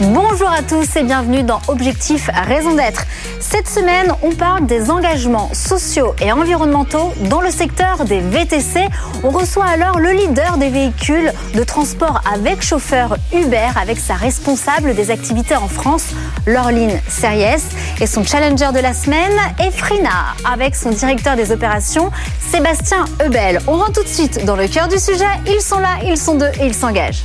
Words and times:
Bonjour 0.00 0.48
à 0.48 0.62
tous 0.62 0.96
et 0.96 1.02
bienvenue 1.02 1.42
dans 1.42 1.60
Objectif 1.68 2.30
Raison 2.46 2.74
d'être. 2.74 3.04
Cette 3.38 3.68
semaine, 3.68 4.14
on 4.22 4.30
parle 4.30 4.64
des 4.64 4.90
engagements 4.90 5.52
sociaux 5.52 6.14
et 6.22 6.32
environnementaux 6.32 7.12
dans 7.28 7.42
le 7.42 7.50
secteur 7.50 8.06
des 8.06 8.20
VTC. 8.20 8.88
On 9.22 9.28
reçoit 9.28 9.66
alors 9.66 9.98
le 9.98 10.12
leader 10.12 10.56
des 10.56 10.70
véhicules 10.70 11.30
de 11.54 11.62
transport 11.64 12.22
avec 12.32 12.62
chauffeur 12.62 13.18
Uber 13.34 13.68
avec 13.78 13.98
sa 13.98 14.14
responsable 14.14 14.94
des 14.94 15.10
activités 15.10 15.56
en 15.56 15.68
France, 15.68 16.06
Laureline 16.46 16.98
Series, 17.06 17.62
et 18.00 18.06
son 18.06 18.24
challenger 18.24 18.72
de 18.72 18.80
la 18.80 18.94
semaine, 18.94 19.36
Efrina, 19.62 20.34
avec 20.50 20.76
son 20.76 20.92
directeur 20.92 21.36
des 21.36 21.52
opérations, 21.52 22.10
Sébastien 22.50 23.04
Ebel. 23.22 23.60
On 23.66 23.76
rentre 23.76 23.92
tout 23.92 24.02
de 24.02 24.08
suite 24.08 24.46
dans 24.46 24.56
le 24.56 24.66
cœur 24.66 24.88
du 24.88 24.98
sujet. 24.98 25.28
Ils 25.46 25.60
sont 25.60 25.78
là, 25.78 25.98
ils 26.06 26.16
sont 26.16 26.36
deux 26.36 26.50
et 26.58 26.64
ils 26.64 26.74
s'engagent. 26.74 27.24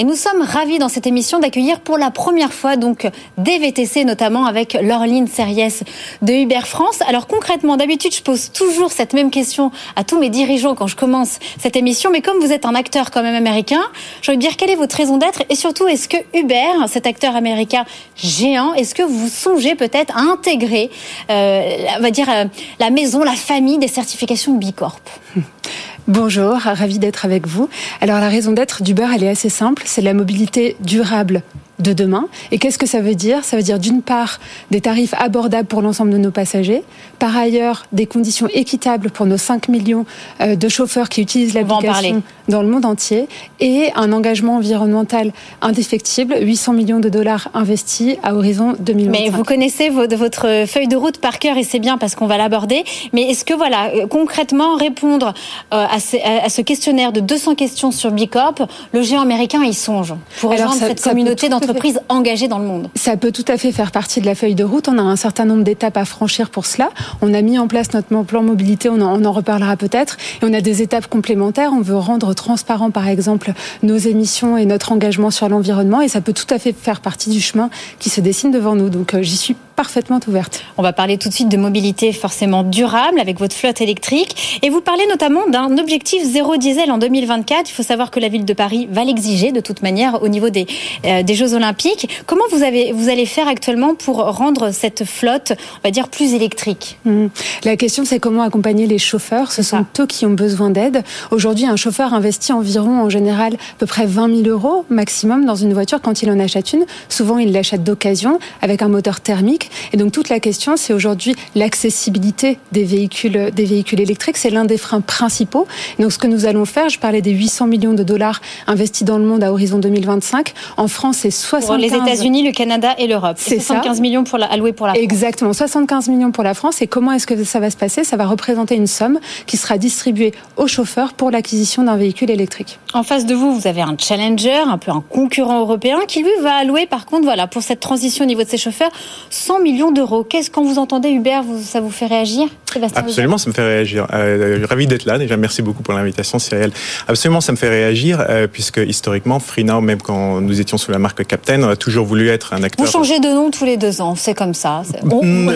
Et 0.00 0.04
nous 0.04 0.14
sommes 0.14 0.42
ravis 0.42 0.78
dans 0.78 0.88
cette 0.88 1.08
émission 1.08 1.40
d'accueillir 1.40 1.80
pour 1.80 1.98
la 1.98 2.12
première 2.12 2.52
fois 2.52 2.76
donc 2.76 3.08
des 3.36 3.58
VTC, 3.58 4.04
notamment 4.04 4.46
avec 4.46 4.78
Laureline 4.80 5.26
Series 5.26 5.80
de 6.22 6.32
Uber 6.32 6.60
France. 6.64 7.00
Alors 7.08 7.26
concrètement, 7.26 7.76
d'habitude, 7.76 8.14
je 8.14 8.22
pose 8.22 8.52
toujours 8.52 8.92
cette 8.92 9.12
même 9.12 9.32
question 9.32 9.72
à 9.96 10.04
tous 10.04 10.20
mes 10.20 10.30
dirigeants 10.30 10.76
quand 10.76 10.86
je 10.86 10.94
commence 10.94 11.40
cette 11.58 11.74
émission. 11.74 12.12
Mais 12.12 12.20
comme 12.20 12.38
vous 12.38 12.52
êtes 12.52 12.64
un 12.64 12.76
acteur 12.76 13.10
quand 13.10 13.24
même 13.24 13.34
américain, 13.34 13.82
je 14.22 14.30
veux 14.30 14.36
dire 14.36 14.56
quelle 14.56 14.70
est 14.70 14.76
votre 14.76 14.96
raison 14.96 15.16
d'être? 15.16 15.42
Et 15.50 15.56
surtout 15.56 15.88
est-ce 15.88 16.08
que 16.08 16.18
Uber, 16.32 16.86
cet 16.86 17.04
acteur 17.04 17.34
américain 17.34 17.84
géant, 18.14 18.74
est-ce 18.74 18.94
que 18.94 19.02
vous 19.02 19.28
songez 19.28 19.74
peut-être 19.74 20.16
à 20.16 20.20
intégrer, 20.20 20.90
euh, 21.28 21.76
on 21.98 22.02
va 22.02 22.12
dire, 22.12 22.30
euh, 22.30 22.44
la 22.78 22.90
maison, 22.90 23.24
la 23.24 23.32
famille 23.32 23.78
des 23.78 23.88
certifications 23.88 24.54
B 24.54 24.70
Corp? 24.70 25.02
Bonjour, 26.08 26.54
ravi 26.54 26.98
d'être 26.98 27.26
avec 27.26 27.46
vous. 27.46 27.68
Alors 28.00 28.18
la 28.18 28.30
raison 28.30 28.52
d'être 28.52 28.82
d'Uber, 28.82 29.08
elle 29.14 29.24
est 29.24 29.28
assez 29.28 29.50
simple, 29.50 29.82
c'est 29.84 30.00
la 30.00 30.14
mobilité 30.14 30.74
durable 30.80 31.42
de 31.80 31.92
demain. 31.92 32.28
Et 32.50 32.58
qu'est-ce 32.58 32.78
que 32.78 32.86
ça 32.86 33.00
veut 33.00 33.14
dire? 33.14 33.44
Ça 33.44 33.58
veut 33.58 33.62
dire 33.62 33.78
d'une 33.78 34.00
part 34.00 34.40
des 34.70 34.80
tarifs 34.80 35.12
abordables 35.18 35.68
pour 35.68 35.82
l'ensemble 35.82 36.10
de 36.10 36.16
nos 36.16 36.30
passagers, 36.30 36.82
par 37.18 37.36
ailleurs 37.36 37.84
des 37.92 38.06
conditions 38.06 38.48
équitables 38.54 39.10
pour 39.10 39.26
nos 39.26 39.36
5 39.36 39.68
millions 39.68 40.06
euh, 40.40 40.56
de 40.56 40.68
chauffeurs 40.70 41.10
qui 41.10 41.20
utilisent 41.20 41.52
l'application 41.52 42.22
dans 42.48 42.62
le 42.62 42.68
monde 42.68 42.84
entier, 42.84 43.28
et 43.60 43.90
un 43.94 44.12
engagement 44.12 44.56
environnemental 44.56 45.32
indéfectible, 45.62 46.36
800 46.40 46.72
millions 46.72 47.00
de 47.00 47.08
dollars 47.08 47.48
investis 47.54 48.16
à 48.22 48.34
horizon 48.34 48.74
2025. 48.80 49.10
Mais 49.10 49.30
vous 49.30 49.44
connaissez 49.44 49.90
votre 49.90 50.64
feuille 50.66 50.88
de 50.88 50.96
route 50.96 51.18
par 51.18 51.38
cœur 51.38 51.56
et 51.56 51.64
c'est 51.64 51.78
bien 51.78 51.98
parce 51.98 52.14
qu'on 52.14 52.26
va 52.26 52.36
l'aborder. 52.36 52.84
Mais 53.12 53.22
est-ce 53.22 53.44
que 53.44 53.54
voilà, 53.54 53.90
concrètement, 54.10 54.76
répondre 54.76 55.34
euh, 55.72 55.86
à 55.90 56.48
ce 56.48 56.62
questionnaire 56.62 57.12
de 57.12 57.20
200 57.20 57.54
questions 57.54 57.90
sur 57.90 58.10
Bicorp, 58.10 58.66
le 58.92 59.02
géant 59.02 59.20
américain 59.20 59.62
y 59.64 59.74
songe 59.74 60.14
pour 60.40 60.50
rejoindre 60.50 60.74
cette 60.74 61.02
communauté 61.02 61.48
d'entreprises 61.48 61.68
entreprises 61.68 62.00
engagées 62.08 62.48
dans 62.48 62.58
le 62.58 62.64
monde. 62.64 62.88
Ça 62.94 63.16
peut 63.16 63.32
tout 63.32 63.44
à 63.48 63.56
fait 63.56 63.72
faire 63.72 63.92
partie 63.92 64.20
de 64.20 64.26
la 64.26 64.34
feuille 64.34 64.54
de 64.54 64.64
route. 64.64 64.88
On 64.88 64.98
a 64.98 65.02
un 65.02 65.16
certain 65.16 65.44
nombre 65.44 65.64
d'étapes 65.64 65.96
à 65.96 66.04
franchir 66.04 66.50
pour 66.50 66.66
cela. 66.66 66.90
On 67.20 67.34
a 67.34 67.42
mis 67.42 67.58
en 67.58 67.68
place 67.68 67.92
notre 67.92 68.08
plan 68.24 68.42
mobilité, 68.42 68.88
on 68.88 69.00
en, 69.00 69.32
reparlera 69.32 69.76
peut-être. 69.76 70.16
Et 70.42 70.44
on 70.44 70.52
a 70.52 70.60
des 70.60 70.82
étapes 70.82 71.06
complémentaires. 71.06 71.70
On 71.72 71.80
veut 71.80 71.96
rendre 71.96 72.34
transparent, 72.38 72.90
par 72.90 73.06
exemple, 73.08 73.52
nos 73.82 73.96
émissions 73.96 74.56
et 74.56 74.64
notre 74.64 74.92
engagement 74.92 75.30
sur 75.30 75.48
l'environnement. 75.48 76.00
Et 76.00 76.08
ça 76.08 76.20
peut 76.20 76.32
tout 76.32 76.52
à 76.52 76.58
fait 76.58 76.72
faire 76.72 77.00
partie 77.00 77.30
du 77.30 77.40
chemin 77.40 77.68
qui 77.98 78.08
se 78.08 78.20
dessine 78.20 78.50
devant 78.50 78.74
nous. 78.74 78.88
Donc 78.88 79.14
euh, 79.14 79.22
j'y 79.22 79.36
suis 79.36 79.56
parfaitement 79.78 80.18
ouverte. 80.26 80.64
On 80.76 80.82
va 80.82 80.92
parler 80.92 81.18
tout 81.18 81.28
de 81.28 81.34
suite 81.34 81.48
de 81.48 81.56
mobilité 81.56 82.12
forcément 82.12 82.64
durable 82.64 83.20
avec 83.20 83.38
votre 83.38 83.54
flotte 83.54 83.80
électrique. 83.80 84.58
Et 84.62 84.70
vous 84.70 84.80
parlez 84.80 85.06
notamment 85.06 85.46
d'un 85.48 85.78
objectif 85.78 86.20
zéro 86.24 86.56
diesel 86.56 86.90
en 86.90 86.98
2024. 86.98 87.70
Il 87.70 87.72
faut 87.72 87.84
savoir 87.84 88.10
que 88.10 88.18
la 88.18 88.28
ville 88.28 88.44
de 88.44 88.52
Paris 88.54 88.88
va 88.90 89.04
l'exiger 89.04 89.52
de 89.52 89.60
toute 89.60 89.82
manière 89.82 90.20
au 90.20 90.26
niveau 90.26 90.50
des, 90.50 90.66
euh, 91.04 91.22
des 91.22 91.34
Jeux 91.34 91.54
Olympiques. 91.54 92.08
Comment 92.26 92.42
vous, 92.50 92.64
avez, 92.64 92.90
vous 92.90 93.08
allez 93.08 93.24
faire 93.24 93.46
actuellement 93.46 93.94
pour 93.94 94.16
rendre 94.16 94.72
cette 94.72 95.04
flotte, 95.04 95.52
on 95.52 95.86
va 95.86 95.92
dire, 95.92 96.08
plus 96.08 96.34
électrique? 96.34 96.98
Mmh. 97.04 97.26
La 97.62 97.76
question, 97.76 98.04
c'est 98.04 98.18
comment 98.18 98.42
accompagner 98.42 98.88
les 98.88 98.98
chauffeurs. 98.98 99.52
Ce 99.52 99.62
sont 99.62 99.86
eux 100.00 100.06
qui 100.06 100.26
ont 100.26 100.34
besoin 100.34 100.70
d'aide. 100.70 101.04
Aujourd'hui, 101.30 101.66
un 101.66 101.76
chauffeur 101.76 102.14
investit 102.14 102.52
environ, 102.52 103.00
en 103.00 103.10
général, 103.10 103.54
à 103.54 103.78
peu 103.78 103.86
près 103.86 104.06
20 104.06 104.42
000 104.42 104.48
euros 104.48 104.86
maximum 104.90 105.44
dans 105.44 105.54
une 105.54 105.72
voiture 105.72 106.00
quand 106.02 106.20
il 106.22 106.30
en 106.32 106.40
achète 106.40 106.72
une. 106.72 106.84
Souvent, 107.08 107.38
il 107.38 107.52
l'achète 107.52 107.84
d'occasion 107.84 108.40
avec 108.60 108.82
un 108.82 108.88
moteur 108.88 109.20
thermique. 109.20 109.67
Et 109.92 109.96
donc 109.96 110.12
toute 110.12 110.28
la 110.28 110.40
question, 110.40 110.76
c'est 110.76 110.92
aujourd'hui 110.92 111.34
l'accessibilité 111.54 112.58
des 112.72 112.84
véhicules, 112.84 113.50
des 113.52 113.64
véhicules 113.64 114.00
électriques. 114.00 114.36
C'est 114.36 114.50
l'un 114.50 114.64
des 114.64 114.78
freins 114.78 115.00
principaux. 115.00 115.66
donc 115.98 116.12
ce 116.12 116.18
que 116.18 116.26
nous 116.26 116.46
allons 116.46 116.64
faire, 116.64 116.88
je 116.88 116.98
parlais 116.98 117.22
des 117.22 117.32
800 117.32 117.66
millions 117.66 117.94
de 117.94 118.02
dollars 118.02 118.40
investis 118.66 119.04
dans 119.04 119.18
le 119.18 119.24
monde 119.24 119.42
à 119.42 119.52
horizon 119.52 119.78
2025. 119.78 120.52
En 120.76 120.88
France, 120.88 121.18
c'est 121.18 121.30
75. 121.30 121.66
Pour 121.66 121.76
les 121.76 121.94
États-Unis, 121.94 122.46
le 122.46 122.52
Canada 122.52 122.94
et 122.98 123.06
l'Europe. 123.06 123.36
C'est 123.38 123.60
75 123.60 124.00
millions 124.00 124.24
pour 124.24 124.38
la, 124.38 124.46
alloués 124.46 124.72
pour 124.72 124.86
la 124.86 124.94
France. 124.94 125.04
Exactement, 125.04 125.52
75 125.52 126.08
millions 126.08 126.32
pour 126.32 126.44
la 126.44 126.54
France. 126.54 126.82
Et 126.82 126.86
comment 126.86 127.12
est-ce 127.12 127.26
que 127.26 127.44
ça 127.44 127.60
va 127.60 127.70
se 127.70 127.76
passer? 127.76 128.04
Ça 128.04 128.16
va 128.16 128.26
représenter 128.26 128.76
une 128.76 128.86
somme 128.86 129.18
qui 129.46 129.56
sera 129.56 129.78
distribuée 129.78 130.32
aux 130.56 130.66
chauffeurs 130.66 131.12
pour 131.12 131.30
l'acquisition 131.30 131.82
d'un 131.82 131.96
véhicule 131.96 132.30
électrique. 132.30 132.78
En 132.94 133.02
face 133.02 133.26
de 133.26 133.34
vous, 133.34 133.54
vous 133.54 133.66
avez 133.66 133.82
un 133.82 133.96
challenger, 133.98 134.56
un 134.56 134.78
peu 134.78 134.90
un 134.90 135.02
concurrent 135.08 135.60
européen, 135.60 135.98
qui 136.06 136.22
lui 136.22 136.30
va 136.42 136.54
allouer, 136.54 136.86
par 136.86 137.06
contre, 137.06 137.24
voilà, 137.24 137.46
pour 137.46 137.62
cette 137.62 137.80
transition 137.80 138.24
au 138.24 138.28
niveau 138.28 138.42
de 138.42 138.48
ses 138.48 138.58
chauffeurs, 138.58 138.90
100 139.30 139.57
millions 139.62 139.92
d'euros. 139.92 140.24
Qu'est-ce 140.24 140.50
quand 140.50 140.62
vous 140.62 140.78
entendez 140.78 141.10
Hubert, 141.10 141.44
ça 141.62 141.80
vous 141.80 141.90
fait 141.90 142.06
réagir? 142.06 142.48
Absolument, 142.94 143.38
ça 143.38 143.48
me 143.48 143.54
fait 143.54 143.64
réagir. 143.64 144.06
Euh, 144.12 144.66
ravi 144.68 144.86
d'être 144.86 145.04
là. 145.04 145.18
Déjà, 145.18 145.36
merci 145.36 145.62
beaucoup 145.62 145.82
pour 145.82 145.94
l'invitation, 145.94 146.38
Cyril. 146.38 146.70
Absolument, 147.06 147.40
ça 147.40 147.52
me 147.52 147.56
fait 147.56 147.68
réagir, 147.68 148.24
euh, 148.28 148.46
puisque 148.46 148.80
historiquement, 148.86 149.40
Freenow, 149.40 149.80
même 149.80 150.00
quand 150.00 150.40
nous 150.40 150.60
étions 150.60 150.78
sous 150.78 150.90
la 150.90 150.98
marque 150.98 151.26
Captain, 151.26 151.62
on 151.62 151.68
a 151.68 151.76
toujours 151.76 152.06
voulu 152.06 152.28
être 152.28 152.52
un 152.52 152.62
acteur. 152.62 152.84
Vous 152.84 152.92
changez 152.92 153.20
de 153.20 153.28
nom 153.28 153.50
tous 153.50 153.64
les 153.64 153.76
deux 153.76 154.00
ans, 154.00 154.14
c'est 154.14 154.34
comme 154.34 154.54
ça. 154.54 154.82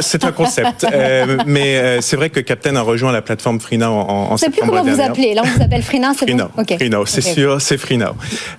C'est 0.00 0.24
un 0.24 0.32
concept. 0.32 0.86
euh, 0.92 1.38
mais 1.46 1.76
euh, 1.76 2.00
c'est 2.00 2.16
vrai 2.16 2.30
que 2.30 2.40
Captain 2.40 2.76
a 2.76 2.82
rejoint 2.82 3.12
la 3.12 3.22
plateforme 3.22 3.60
Freenow 3.60 3.92
en, 3.92 4.32
en 4.32 4.36
sais 4.36 4.50
plus 4.50 4.60
comment 4.60 4.82
vous 4.82 5.00
appelez. 5.00 5.34
Là, 5.34 5.42
on 5.44 5.48
vous 5.48 5.62
appelle 5.62 5.82
Freenow, 5.82 6.12
c'est 6.18 6.26
Freenow. 6.26 6.48
Bon 6.56 6.64
Freenow, 6.64 7.06
c'est 7.06 7.20
sûr, 7.20 7.60
c'est 7.60 7.78
Freenow. 7.78 8.12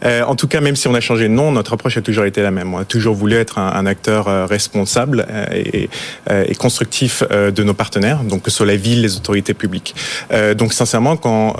Euh, 0.06 0.24
en 0.24 0.36
tout 0.36 0.48
cas, 0.48 0.62
même 0.62 0.76
si 0.76 0.88
on 0.88 0.96
a 0.96 1.02
changé 1.02 1.24
de 1.24 1.34
nom, 1.34 1.52
notre 1.52 1.74
approche 1.74 1.98
a 1.98 2.02
toujours 2.02 2.26
été 2.26 2.42
la 2.42 2.52
même. 2.52 2.74
On 2.74 2.80
a 2.80 2.86
toujours 2.86 3.16
voulu 3.16 3.36
être 3.36 3.58
un, 3.58 3.72
un 3.74 3.86
acteur 3.86 4.28
responsable 4.48 5.26
et, 5.54 5.90
euh, 6.30 6.46
et, 6.48 6.56
constructif 6.56 7.24
euh, 7.32 7.52
de 7.52 7.64
nos 7.64 7.74
partenaires, 7.74 8.24
donc 8.24 8.43
que 8.44 8.52
ce 8.52 8.58
soit 8.58 8.66
la 8.66 8.76
ville, 8.76 9.02
les 9.02 9.16
autorités 9.16 9.54
publiques. 9.54 9.96
Euh, 10.32 10.54
donc 10.54 10.74
sincèrement, 10.74 11.18
quand 11.18 11.56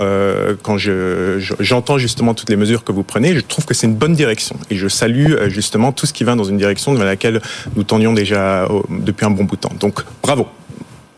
quand 0.62 0.78
je 0.78 1.38
j'entends 1.60 1.98
justement 1.98 2.34
toutes 2.34 2.50
les 2.50 2.56
mesures 2.56 2.84
que 2.84 2.92
vous 2.92 3.02
prenez, 3.02 3.34
je 3.34 3.40
trouve 3.40 3.64
que 3.64 3.74
c'est 3.74 3.86
une 3.86 3.94
bonne 3.94 4.14
direction 4.14 4.56
et 4.70 4.76
je 4.76 4.88
salue 4.88 5.48
justement 5.48 5.92
tout 5.92 6.06
ce 6.06 6.12
qui 6.12 6.24
va 6.24 6.34
dans 6.34 6.44
une 6.44 6.58
direction 6.58 6.94
dans 6.94 7.04
laquelle 7.04 7.40
nous 7.76 7.84
tendions 7.84 8.12
déjà 8.12 8.68
depuis 8.90 9.26
un 9.26 9.30
bon 9.30 9.44
bout 9.44 9.56
de 9.56 9.60
temps. 9.62 9.72
Donc 9.80 10.00
bravo 10.22 10.46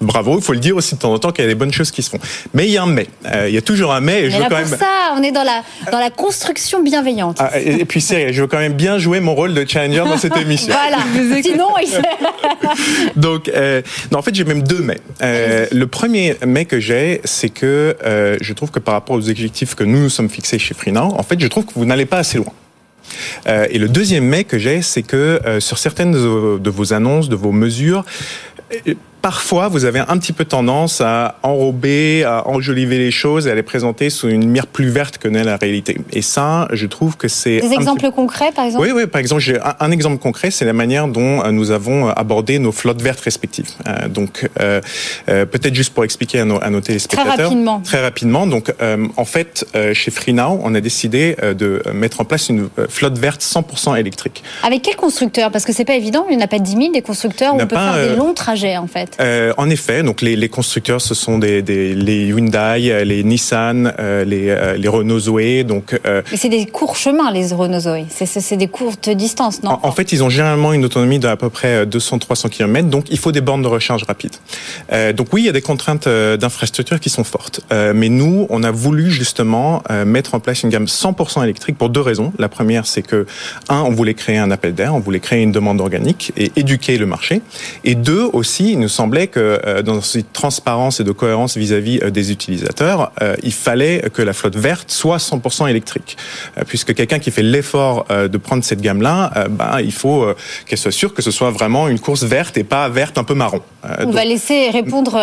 bravo, 0.01 0.37
il 0.39 0.43
faut 0.43 0.53
le 0.53 0.59
dire 0.59 0.77
aussi 0.77 0.95
de 0.95 1.01
temps 1.01 1.13
en 1.13 1.19
temps 1.19 1.33
qu'il 1.33 1.45
y 1.45 1.47
a 1.47 1.49
des 1.49 1.55
bonnes 1.55 1.73
choses 1.73 1.91
qui 1.91 2.03
se 2.03 2.11
font. 2.11 2.19
Mais 2.55 2.67
il 2.67 2.73
y 2.73 2.77
a 2.77 2.83
un 2.83 2.87
mais. 2.87 3.07
Euh, 3.27 3.49
il 3.49 3.55
y 3.55 3.59
a 3.59 3.63
toujours 3.63 3.93
un 3.93 4.01
mais. 4.01 4.25
Et 4.25 4.31
je 4.31 4.37
veux 4.37 4.45
quand 4.45 4.57
même... 4.57 4.67
ça, 4.67 5.15
on 5.17 5.23
est 5.23 5.33
dans 5.33 5.45
la, 5.45 5.63
dans 5.91 5.99
la 5.99 6.11
construction 6.11 6.83
bienveillante. 6.83 7.39
Ah, 7.41 7.59
et, 7.59 7.85
puis 7.85 8.01
c'est, 8.01 8.33
je 8.33 8.43
veux 8.43 8.47
quand 8.47 8.59
même 8.59 8.75
bien 8.75 8.99
jouer 8.99 9.21
mon 9.21 9.35
rôle 9.35 9.55
de 9.55 9.65
challenger 9.69 10.05
dans 10.05 10.19
cette 10.19 10.37
émission. 10.41 10.73
voilà. 10.73 10.99
Sinon, 11.43 11.69
il... 11.83 11.89
Donc, 13.21 13.49
euh, 13.49 13.83
non, 14.11 14.19
en 14.19 14.23
fait, 14.23 14.35
j'ai 14.35 14.45
même 14.45 14.63
deux 14.63 14.81
mais. 14.81 14.99
Euh, 15.23 15.67
le 15.73 15.87
premier 15.87 16.37
mais 16.47 16.65
que 16.65 16.81
j'ai, 16.81 17.21
c'est 17.25 17.51
que 17.51 17.97
euh, 18.05 18.37
je 18.41 18.53
trouve 18.53 18.71
que 18.71 18.79
par 18.79 18.95
rapport 18.95 19.17
aux 19.17 19.29
objectifs 19.29 19.75
que 19.75 19.85
nous 19.85 19.99
nous 19.99 20.11
sommes 20.11 20.31
fixés 20.31 20.59
chez 20.59 20.75
Freenow, 20.75 21.15
en 21.17 21.23
fait, 21.23 21.41
je 21.41 21.47
trouve 21.47 21.65
que 21.65 21.73
vous 21.75 21.85
n'allez 21.85 22.07
pas 22.07 22.19
assez 22.19 22.39
loin. 22.39 22.53
Euh, 23.47 23.67
et 23.71 23.79
le 23.79 23.89
deuxième 23.89 24.25
mais 24.25 24.45
que 24.45 24.59
j'ai, 24.59 24.83
c'est 24.83 25.03
que 25.03 25.41
euh, 25.47 25.61
sur 25.61 25.79
certaines 25.79 26.13
de 26.13 26.71
vos 26.71 26.93
annonces, 26.93 27.29
de 27.29 27.37
vos 27.37 27.53
mesures, 27.53 28.05
parfois, 29.27 29.67
vous 29.67 29.85
avez 29.87 29.99
un 29.99 30.19
petit 30.19 30.33
peu 30.33 30.45
tendance 30.45 31.01
à 31.01 31.41
enrober, 31.43 32.23
à 32.23 32.47
enjoliver 32.47 32.97
les 32.97 33.11
choses 33.11 33.49
et 33.49 33.51
à 33.51 33.57
les 33.57 33.65
présenter 33.65 34.09
sous 34.09 34.29
une 34.29 34.49
mire 34.49 34.69
plus 34.69 34.89
verte 34.89 35.19
que 35.19 35.27
n'est 35.27 35.43
la 35.43 35.57
réalité. 35.57 35.99
Et 36.13 36.23
ça, 36.23 36.69
je 36.73 36.87
trouve 36.87 37.17
que 37.17 37.27
c'est... 37.27 37.59
Des 37.59 37.73
exemples 37.73 38.09
concrets, 38.13 38.53
par 38.53 38.67
exemple? 38.67 38.85
Oui, 38.85 38.93
oui, 38.95 39.09
par 39.09 39.21
exemple, 39.21 39.43
j'ai 39.43 39.59
un, 39.81 39.91
exemple 39.91 40.19
concret, 40.19 40.53
c'est 40.53 40.65
la 40.65 40.73
manière 40.73 41.09
dont 41.09 41.43
euh, 41.43 41.51
nous 41.51 41.73
avons 41.73 42.09
abordé 42.09 42.61
nos 42.61 42.71
flottes 42.71 43.03
vertes 43.03 43.19
respectives. 43.19 43.71
Euh, 43.89 44.07
donc, 44.07 44.49
euh, 44.61 44.81
euh, 45.29 45.45
peut-être 45.45 45.75
juste 45.75 45.93
pour 45.93 46.05
expliquer 46.05 46.39
à 46.39 46.45
nos, 46.45 46.63
à 46.63 46.71
nos 46.71 46.81
téléspectateurs. 46.81 47.35
Très 47.35 47.43
rapidement. 47.43 47.81
Très 47.81 48.01
rapidement. 48.01 48.47
Donc, 48.47 48.73
en 49.17 49.25
fait, 49.25 49.67
chez 49.93 50.13
FreeNow, 50.13 50.61
on 50.63 50.73
a 50.77 50.81
décidé 50.81 51.35
de 51.43 51.83
mettre 51.93 52.21
en 52.21 52.25
place 52.25 52.49
une 52.49 52.69
flotte 52.89 53.19
verte 53.19 53.43
100% 53.43 53.99
électrique. 53.99 54.45
Avec 54.63 54.83
quel 54.83 54.95
constructeur? 54.95 55.51
Parce 55.51 55.65
que 55.65 55.73
c'est 55.73 55.85
pas 55.85 55.97
évident, 55.97 56.27
il 56.31 56.37
n'y 56.37 56.41
en 56.41 56.45
a 56.45 56.49
pas 56.49 56.61
10 56.61 56.71
000 56.71 56.93
des 56.93 57.03
constructeurs 57.03 57.57
où 57.57 57.61
on 57.61 57.67
peut 57.67 57.75
faire 57.75 58.09
des 58.09 58.15
longs 58.15 58.33
trajets, 58.33 58.77
en 58.77 58.87
fait. 58.87 59.16
Euh, 59.21 59.53
En 59.57 59.71
effet, 59.71 60.03
donc 60.03 60.23
les, 60.23 60.37
les, 60.37 60.49
constructeurs, 60.49 61.01
ce 61.01 61.15
sont 61.15 61.39
des, 61.39 61.63
des, 61.63 61.95
les 61.95 62.27
Hyundai, 62.27 63.05
les 63.05 63.25
Nissan, 63.25 63.93
euh, 63.99 64.25
les, 64.25 64.49
euh, 64.49 64.77
les 64.77 64.89
Renault 64.89 65.19
Zoé. 65.19 65.65
Donc, 65.65 65.99
Mais 66.05 66.37
c'est 66.37 66.49
des 66.49 66.67
courts 66.67 66.97
chemins, 66.97 67.31
les 67.31 67.53
Renault 67.53 67.81
Zoé. 67.81 68.07
C'est 68.11 68.57
des 68.57 68.69
courtes 68.69 69.11
distances, 69.11 69.63
non 69.63 69.73
en, 69.73 69.81
en, 69.83 69.93
fait, 69.93 70.13
ils 70.13 70.23
ont 70.23 70.29
généralement 70.29 70.73
une 70.73 70.85
autonomie 70.85 71.19
d'à 71.19 71.37
peu 71.37 71.51
près 71.51 71.85
200-300 71.85 72.49
km, 72.51 72.89
donc 72.89 73.07
il 73.11 73.19
faut 73.19 73.33
des 73.33 73.41
bornes 73.41 73.63
de 73.63 73.69
recharge 73.69 74.05
rapides. 74.05 74.37
donc 75.15 75.29
oui, 75.33 75.43
il 75.43 75.47
y 75.47 75.49
a 75.49 75.53
des 75.53 75.63
contraintes 75.63 76.09
d'infrastructure 76.09 77.01
qui 77.01 77.11
sont 77.11 77.25
fortes. 77.25 77.61
mais 77.71 78.09
nous, 78.09 78.47
on 78.51 78.63
a 78.63 78.71
voulu 78.71 79.11
justement 79.11 79.83
mettre 80.05 80.35
en 80.35 80.41
place 80.41 80.63
une 80.63 80.71
gamme 80.71 80.85
100% 80.85 81.43
électrique 81.43 81.79
pour 81.79 81.89
deux 81.89 82.01
raisons. 82.01 82.33
La 82.39 82.49
première, 82.49 82.87
c'est 82.87 83.03
que, 83.03 83.27
un, 83.69 83.81
on 83.81 83.91
voulait 83.91 84.15
créer 84.15 84.39
un 84.39 84.51
appel 84.51 84.75
d'air, 84.75 84.95
on 84.95 85.01
voulait 85.01 85.21
créer 85.21 85.43
une 85.43 85.53
demande 85.53 85.81
organique 85.81 86.33
et 86.37 86.53
éduquer 86.57 86.99
le 86.99 87.07
marché. 87.07 87.43
Et 87.85 87.95
deux, 87.95 88.29
aussi, 88.33 88.77
nous 88.77 88.89
semblait 88.97 89.27
que 89.27 89.61
euh, 89.67 89.83
dans 89.83 90.01
cette 90.01 90.33
transparence 90.33 91.01
et 91.01 91.05
de 91.05 91.13
cohérence 91.13 91.57
vis-à-vis 91.57 92.01
euh, 92.03 92.11
des 92.11 92.33
utilisateurs, 92.33 93.13
euh, 93.23 93.37
il 93.43 93.53
fallait 93.53 94.11
que 94.13 94.23
la 94.23 94.33
flotte 94.33 94.57
verte 94.57 94.91
soit 94.91 95.19
100% 95.19 95.69
électrique. 95.69 96.17
Puisque 96.67 96.95
quelqu'un 96.95 97.19
qui 97.19 97.31
fait 97.31 97.43
l'effort 97.43 98.07
de 98.09 98.39
prendre 98.39 98.65
cette 98.65 98.81
gamme-là, 98.81 99.47
ben, 99.51 99.81
il 99.81 99.93
faut 99.93 100.27
qu'elle 100.67 100.79
soit 100.79 100.91
sûre 100.91 101.13
que 101.13 101.23
ce 101.23 101.31
soit 101.31 101.51
vraiment 101.51 101.89
une 101.89 101.99
course 101.99 102.25
verte 102.25 102.57
et 102.57 102.65
pas 102.65 102.89
verte 102.89 103.19
un 103.19 103.25
peu 103.25 103.35
marron. 103.35 103.61
On 104.01 104.11
va 104.11 104.25
laisser 104.25 104.71
répondre 104.71 105.21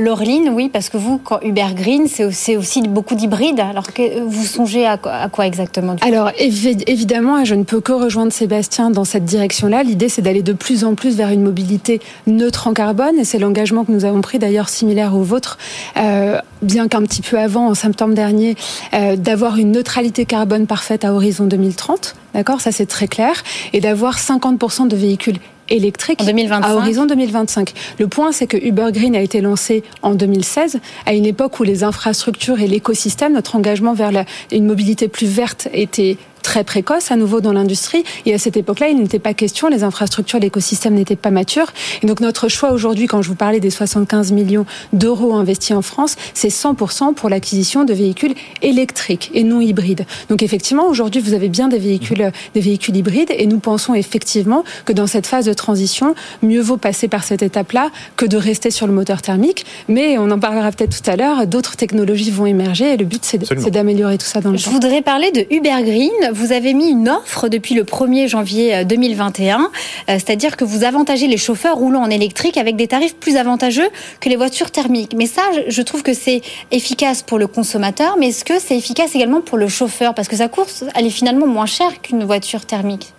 Laureline, 0.00 0.50
oui, 0.52 0.68
parce 0.72 0.88
que 0.88 0.96
vous, 0.96 1.18
quand 1.18 1.40
Uber 1.42 1.74
Green, 1.74 2.06
c'est 2.08 2.56
aussi 2.56 2.82
beaucoup 2.82 3.14
d'hybrides. 3.14 3.60
Alors 3.60 3.92
que 3.92 4.20
vous 4.20 4.44
songez 4.44 4.86
à 4.86 4.98
quoi, 4.98 5.46
exactement 5.46 5.96
Alors 6.00 6.30
évidemment, 6.38 7.44
je 7.44 7.54
ne 7.54 7.64
peux 7.64 7.80
que 7.80 7.92
rejoindre 7.92 8.32
Sébastien 8.32 8.90
dans 8.90 9.04
cette 9.04 9.24
direction-là. 9.24 9.82
L'idée, 9.82 10.08
c'est 10.08 10.22
d'aller 10.22 10.42
de 10.42 10.52
plus 10.52 10.84
en 10.84 10.94
plus 10.94 11.16
vers 11.16 11.28
une 11.28 11.42
mobilité 11.42 12.00
neutre 12.26 12.66
en 12.66 12.74
carbone, 12.74 13.11
et 13.18 13.24
c'est 13.24 13.38
l'engagement 13.38 13.84
que 13.84 13.92
nous 13.92 14.04
avons 14.04 14.20
pris 14.20 14.38
d'ailleurs 14.38 14.68
similaire 14.68 15.14
au 15.14 15.22
vôtre, 15.22 15.58
euh, 15.96 16.38
bien 16.62 16.88
qu'un 16.88 17.02
petit 17.02 17.22
peu 17.22 17.38
avant, 17.38 17.68
en 17.68 17.74
septembre 17.74 18.14
dernier, 18.14 18.56
euh, 18.94 19.16
d'avoir 19.16 19.56
une 19.56 19.72
neutralité 19.72 20.24
carbone 20.24 20.66
parfaite 20.66 21.04
à 21.04 21.12
horizon 21.12 21.46
2030. 21.46 22.14
D'accord, 22.34 22.60
ça 22.60 22.72
c'est 22.72 22.86
très 22.86 23.08
clair, 23.08 23.42
et 23.72 23.80
d'avoir 23.80 24.18
50% 24.18 24.88
de 24.88 24.96
véhicules 24.96 25.38
électriques 25.68 26.20
à 26.20 26.74
horizon 26.74 27.06
2025. 27.06 27.72
Le 27.98 28.08
point, 28.08 28.32
c'est 28.32 28.46
que 28.46 28.56
Uber 28.56 28.88
Green 28.92 29.16
a 29.16 29.20
été 29.20 29.40
lancé 29.40 29.82
en 30.02 30.14
2016, 30.14 30.80
à 31.06 31.14
une 31.14 31.24
époque 31.24 31.58
où 31.60 31.62
les 31.62 31.84
infrastructures 31.84 32.60
et 32.60 32.66
l'écosystème, 32.66 33.32
notre 33.32 33.56
engagement 33.56 33.94
vers 33.94 34.12
la, 34.12 34.24
une 34.50 34.66
mobilité 34.66 35.08
plus 35.08 35.26
verte 35.26 35.68
était 35.72 36.18
très 36.42 36.64
précoce 36.64 37.10
à 37.10 37.16
nouveau 37.16 37.40
dans 37.40 37.52
l'industrie. 37.52 38.04
Et 38.26 38.34
à 38.34 38.38
cette 38.38 38.56
époque-là, 38.56 38.88
il 38.88 38.96
n'était 38.96 39.18
pas 39.18 39.34
question, 39.34 39.68
les 39.68 39.84
infrastructures, 39.84 40.38
l'écosystème 40.38 40.94
n'était 40.94 41.16
pas 41.16 41.30
mature. 41.30 41.72
Et 42.02 42.06
donc 42.06 42.20
notre 42.20 42.48
choix 42.48 42.72
aujourd'hui, 42.72 43.06
quand 43.06 43.22
je 43.22 43.28
vous 43.28 43.34
parlais 43.34 43.60
des 43.60 43.70
75 43.70 44.32
millions 44.32 44.66
d'euros 44.92 45.34
investis 45.34 45.74
en 45.74 45.82
France, 45.82 46.16
c'est 46.34 46.48
100% 46.48 47.14
pour 47.14 47.28
l'acquisition 47.28 47.84
de 47.84 47.92
véhicules 47.92 48.34
électriques 48.60 49.30
et 49.34 49.44
non 49.44 49.60
hybrides. 49.60 50.04
Donc 50.28 50.42
effectivement, 50.42 50.86
aujourd'hui, 50.86 51.20
vous 51.20 51.34
avez 51.34 51.48
bien 51.48 51.68
des 51.68 51.78
véhicules, 51.78 52.32
des 52.54 52.60
véhicules 52.60 52.96
hybrides 52.96 53.30
et 53.30 53.46
nous 53.46 53.58
pensons 53.58 53.94
effectivement 53.94 54.64
que 54.84 54.92
dans 54.92 55.06
cette 55.06 55.26
phase 55.26 55.46
de 55.46 55.52
transition, 55.52 56.14
mieux 56.42 56.60
vaut 56.60 56.76
passer 56.76 57.08
par 57.08 57.24
cette 57.24 57.42
étape-là 57.42 57.90
que 58.16 58.26
de 58.26 58.36
rester 58.36 58.70
sur 58.70 58.86
le 58.86 58.92
moteur 58.92 59.22
thermique. 59.22 59.64
Mais 59.88 60.18
on 60.18 60.30
en 60.30 60.38
parlera 60.38 60.70
peut-être 60.72 61.02
tout 61.02 61.10
à 61.10 61.16
l'heure, 61.16 61.46
d'autres 61.46 61.76
technologies 61.76 62.30
vont 62.30 62.46
émerger 62.46 62.92
et 62.92 62.96
le 62.96 63.04
but, 63.04 63.24
c'est 63.24 63.70
d'améliorer 63.70 64.18
tout 64.18 64.26
ça 64.26 64.40
dans 64.40 64.50
le 64.50 64.56
Je 64.56 64.68
voudrais 64.70 65.02
parler 65.02 65.30
de 65.30 65.46
Uber 65.50 65.82
Green 65.82 66.10
vous 66.32 66.52
avez 66.52 66.74
mis 66.74 66.88
une 66.88 67.08
offre 67.08 67.48
depuis 67.48 67.74
le 67.74 67.84
1er 67.84 68.26
janvier 68.26 68.84
2021, 68.84 69.60
euh, 69.60 69.64
euh, 69.64 69.68
c'est-à-dire 70.06 70.56
que 70.56 70.64
vous 70.64 70.84
avantagez 70.84 71.26
les 71.26 71.36
chauffeurs 71.36 71.76
roulant 71.76 72.02
en 72.02 72.10
électrique 72.10 72.56
avec 72.56 72.76
des 72.76 72.88
tarifs 72.88 73.16
plus 73.16 73.36
avantageux 73.36 73.88
que 74.20 74.28
les 74.28 74.36
voitures 74.36 74.70
thermiques. 74.70 75.14
Mais 75.16 75.26
ça, 75.26 75.42
je 75.68 75.82
trouve 75.82 76.02
que 76.02 76.14
c'est 76.14 76.40
efficace 76.70 77.22
pour 77.22 77.38
le 77.38 77.46
consommateur, 77.46 78.16
mais 78.18 78.28
est-ce 78.28 78.44
que 78.44 78.58
c'est 78.58 78.76
efficace 78.76 79.14
également 79.14 79.40
pour 79.40 79.58
le 79.58 79.68
chauffeur? 79.68 80.14
Parce 80.14 80.28
que 80.28 80.36
sa 80.36 80.48
course, 80.48 80.84
elle 80.94 81.06
est 81.06 81.10
finalement 81.10 81.46
moins 81.46 81.66
chère 81.66 82.00
qu'une 82.00 82.24
voiture 82.24 82.64
thermique. 82.66 83.12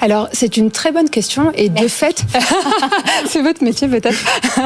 Alors, 0.00 0.28
c'est 0.32 0.56
une 0.56 0.70
très 0.70 0.92
bonne 0.92 1.10
question 1.10 1.52
et 1.54 1.68
de 1.68 1.88
fait, 1.88 2.24
c'est 3.26 3.42
votre 3.42 3.62
métier 3.62 3.88
peut-être. 3.88 4.18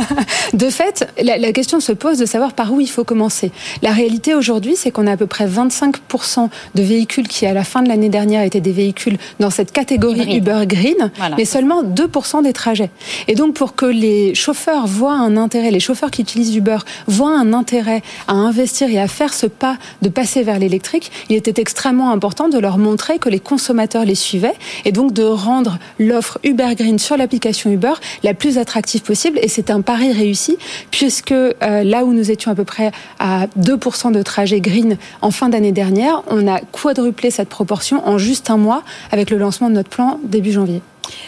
de 0.52 0.70
fait, 0.70 1.08
la, 1.23 1.52
question 1.52 1.81
se 1.81 1.93
pose 1.93 2.19
de 2.19 2.26
savoir 2.26 2.52
par 2.52 2.73
où 2.73 2.81
il 2.81 2.88
faut 2.88 3.05
commencer. 3.05 3.50
La 3.82 3.91
réalité 3.91 4.35
aujourd'hui, 4.35 4.76
c'est 4.76 4.91
qu'on 4.91 5.06
a 5.06 5.12
à 5.12 5.17
peu 5.17 5.26
près 5.26 5.46
25% 5.46 6.49
de 6.75 6.82
véhicules 6.82 7.29
qui, 7.29 7.46
à 7.46 7.52
la 7.52 7.64
fin 7.64 7.82
de 7.82 7.88
l'année 7.88 8.08
dernière, 8.08 8.43
étaient 8.43 8.61
des 8.61 8.73
véhicules 8.73 9.19
dans 9.41 9.50
cette 9.50 9.73
catégorie 9.73 10.37
Uber 10.37 10.62
Green, 10.67 11.11
mais 11.37 11.44
seulement 11.44 11.82
2% 11.82 12.43
des 12.43 12.52
trajets. 12.52 12.90
Et 13.29 13.35
donc, 13.35 13.55
pour 13.55 13.75
que 13.75 13.87
les 13.87 14.35
chauffeurs 14.35 14.87
voient 14.87 15.14
un 15.14 15.37
intérêt, 15.37 15.70
les 15.70 15.81
chauffeurs 15.81 16.11
qui 16.11 16.23
utilisent 16.23 16.55
Uber 16.55 16.79
voient 17.06 17.37
un 17.37 17.52
intérêt 17.52 18.02
à 18.29 18.35
investir 18.35 18.88
et 18.88 19.00
à 19.00 19.08
faire 19.08 19.35
ce 19.35 19.47
pas 19.47 19.76
de 20.02 20.08
passer 20.08 20.43
vers 20.43 20.58
l'électrique, 20.58 21.11
il 21.29 21.37
était 21.37 21.61
extrêmement 21.61 22.11
important 22.11 22.49
de 22.49 22.58
leur 22.58 22.79
montrer 22.79 23.19
que 23.19 23.29
les 23.29 23.40
consommateurs 23.40 24.05
les 24.05 24.14
suivaient 24.14 24.55
et 24.84 24.92
donc 24.92 25.12
de 25.12 25.25
rendre 25.25 25.78
l'offre 25.98 26.38
Uber 26.44 26.75
Green 26.76 26.98
sur 26.98 27.16
l'application 27.16 27.70
Uber 27.70 27.94
la 28.22 28.34
plus 28.34 28.58
attractive 28.58 29.02
possible. 29.02 29.38
Et 29.42 29.48
c'est 29.48 29.70
un 29.70 29.81
pari 29.81 30.12
réussi 30.12 30.56
puisque 30.90 31.32
euh, 31.32 31.52
là 31.60 32.04
où 32.04 32.12
nous 32.12 32.31
étions 32.31 32.50
à 32.50 32.54
peu 32.54 32.64
près 32.64 32.92
à 33.19 33.46
2% 33.58 34.12
de 34.12 34.22
trajets 34.22 34.60
green 34.60 34.96
en 35.22 35.31
fin 35.31 35.48
d'année 35.48 35.72
dernière, 35.72 36.22
on 36.28 36.46
a 36.46 36.60
quadruplé 36.60 37.31
cette 37.31 37.48
proportion 37.48 38.06
en 38.06 38.19
juste 38.19 38.50
un 38.50 38.56
mois 38.56 38.82
avec 39.10 39.31
le 39.31 39.38
lancement 39.38 39.69
de 39.69 39.75
notre 39.75 39.90
plan 39.90 40.19
début 40.25 40.52
janvier. 40.52 40.82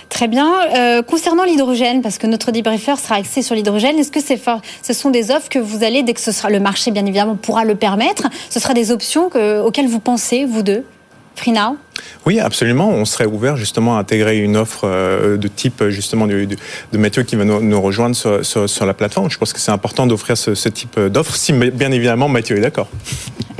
Très 0.08 0.26
bien. 0.26 0.50
Euh, 0.74 1.02
concernant 1.02 1.44
l'hydrogène, 1.44 2.00
parce 2.00 2.16
que 2.16 2.26
notre 2.26 2.50
debriefer 2.50 2.96
sera 2.96 3.16
axé 3.16 3.42
sur 3.42 3.54
l'hydrogène, 3.54 3.98
est-ce 3.98 4.10
que 4.10 4.20
ce 4.20 4.92
sont 4.92 5.10
des 5.10 5.30
offres 5.30 5.48
que 5.50 5.58
vous 5.58 5.84
allez, 5.84 6.02
dès 6.02 6.14
que 6.14 6.20
ce 6.20 6.32
sera 6.32 6.48
le 6.48 6.60
marché, 6.60 6.90
bien 6.90 7.04
évidemment, 7.04 7.36
pourra 7.36 7.64
le 7.64 7.74
permettre, 7.74 8.28
ce 8.48 8.58
sera 8.58 8.72
des 8.72 8.90
options 8.90 9.26
auxquelles 9.26 9.88
vous 9.88 10.00
pensez, 10.00 10.46
vous 10.46 10.62
deux? 10.62 10.84
Frina 11.34 11.74
oui, 12.26 12.40
absolument. 12.40 12.90
On 12.90 13.04
serait 13.04 13.26
ouvert 13.26 13.56
justement 13.56 13.96
à 13.96 14.00
intégrer 14.00 14.38
une 14.38 14.56
offre 14.56 14.82
euh, 14.84 15.36
de 15.36 15.48
type 15.48 15.84
justement 15.88 16.26
de, 16.26 16.46
de, 16.92 16.98
Mathieu 16.98 17.22
qui 17.22 17.36
va 17.36 17.44
nous, 17.44 17.80
rejoindre 17.80 18.16
sur, 18.16 18.86
la 18.86 18.94
plateforme. 18.94 19.30
Je 19.30 19.38
pense 19.38 19.52
que 19.52 19.60
c'est 19.60 19.70
important 19.70 20.06
d'offrir 20.06 20.36
ce, 20.36 20.54
ce 20.54 20.68
type 20.68 20.98
d'offre, 20.98 21.34
si 21.36 21.52
bien 21.52 21.92
évidemment 21.92 22.28
Mathieu 22.28 22.56
est 22.56 22.60
d'accord. 22.60 22.88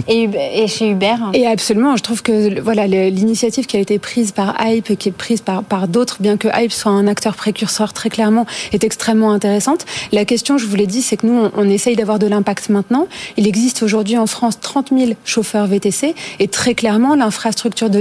Et, 0.09 0.69
chez 0.69 0.91
Uber 0.91 1.17
Et 1.35 1.47
absolument, 1.47 1.97
je 1.97 2.03
trouve 2.03 2.23
que 2.23 2.61
voilà 2.61 2.87
l'initiative 2.87 3.67
qui 3.67 3.77
a 3.77 3.81
été 3.81 3.99
prise 3.99 4.31
par 4.33 4.56
Hype, 4.61 4.97
qui 4.97 5.09
est 5.09 5.12
prise 5.12 5.41
par, 5.41 5.65
par 5.65 5.88
d'autres, 5.88 6.19
bien 6.21 6.37
que 6.37 6.49
Hype 6.55 6.73
soit 6.73 6.93
un 6.93 7.06
acteur 7.06 7.35
précurseur 7.35 7.93
très 7.93 8.09
clairement, 8.09 8.47
est 8.73 8.85
extrêmement 8.85 9.33
intéressante. 9.33 9.85
La 10.12 10.25
question, 10.25 10.59
je 10.59 10.67
vous 10.67 10.77
l'ai 10.77 10.87
dit, 10.87 11.03
c'est 11.03 11.17
que 11.17 11.27
nous, 11.27 11.37
on, 11.37 11.50
on 11.56 11.69
essaye 11.69 11.97
d'avoir 11.97 12.19
de 12.19 12.27
l'impact 12.27 12.69
maintenant. 12.69 13.09
Il 13.37 13.49
existe 13.49 13.83
aujourd'hui 13.83 14.17
en 14.17 14.27
France 14.27 14.61
30 14.61 14.91
000 14.97 15.12
chauffeurs 15.25 15.67
VTC 15.67 16.15
et 16.38 16.49
très 16.49 16.75
clairement, 16.75 17.16
l'infrastructure 17.16 17.90
de 17.90 17.99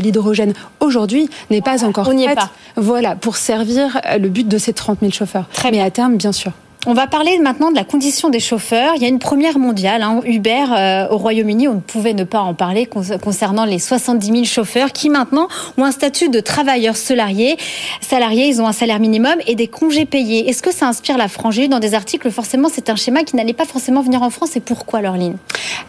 aujourd'hui 0.80 1.30
n'est 1.50 1.62
pas 1.62 1.84
encore 1.86 2.08
on 2.08 2.16
prête. 2.16 2.36
Pas. 2.36 2.52
Voilà, 2.76 3.16
pour 3.16 3.38
servir 3.38 4.00
le 4.20 4.28
but 4.30 4.48
de 4.48 4.58
ces 4.58 4.74
30 4.74 5.00
000 5.02 5.12
chauffeurs. 5.12 5.48
Très 5.54 5.72
Mais 5.72 5.82
à 5.82 5.92
terme, 5.92 6.18
bien 6.18 6.32
sûr. 6.32 6.52
On 6.88 6.94
va 6.94 7.08
parler 7.08 7.40
maintenant 7.40 7.72
de 7.72 7.76
la 7.76 7.84
condition 7.84 8.30
des 8.30 8.40
chauffeurs. 8.40 8.94
Il 8.96 9.02
y 9.02 9.06
a 9.06 9.08
une 9.08 9.18
première 9.18 9.58
mondiale. 9.58 10.04
Hein. 10.04 10.22
Uber 10.24 10.66
euh, 10.70 11.08
au 11.10 11.18
Royaume-Uni, 11.18 11.68
on 11.68 11.76
ne 11.76 11.80
pouvait 11.80 12.14
ne 12.14 12.24
pas 12.24 12.42
en 12.42 12.54
parler 12.54 12.88
concernant 13.24 13.66
les 13.66 13.80
70 13.80 14.28
000 14.28 14.44
chauffeurs 14.44 14.92
qui 14.92 15.10
maintenant 15.10 15.48
ont 15.80 15.84
un 15.84 15.92
statut 15.92 16.30
de 16.30 16.40
travailleurs 16.40 16.96
salariés. 16.96 17.58
Salariés, 18.02 18.48
ils 18.50 18.62
ont 18.62 18.68
un 18.68 18.72
salaire 18.72 19.00
minimum 19.00 19.34
et 19.48 19.56
des 19.56 19.68
congés 19.68 20.06
payés. 20.06 20.48
Est-ce 20.48 20.62
que 20.62 20.72
ça 20.72 20.88
inspire 20.88 21.18
la 21.18 21.28
frange 21.28 21.68
dans 21.70 21.80
des 21.80 21.96
articles 21.96 22.30
Forcément, 22.30 22.70
c'est 22.72 22.92
un 22.92 22.96
schéma 22.96 23.24
qui 23.24 23.36
n'allait 23.36 23.54
pas 23.54 23.66
forcément 23.66 24.02
venir 24.02 24.22
en 24.22 24.30
France. 24.30 24.56
Et 24.56 24.60
pourquoi, 24.60 25.02
Laureline? 25.02 25.38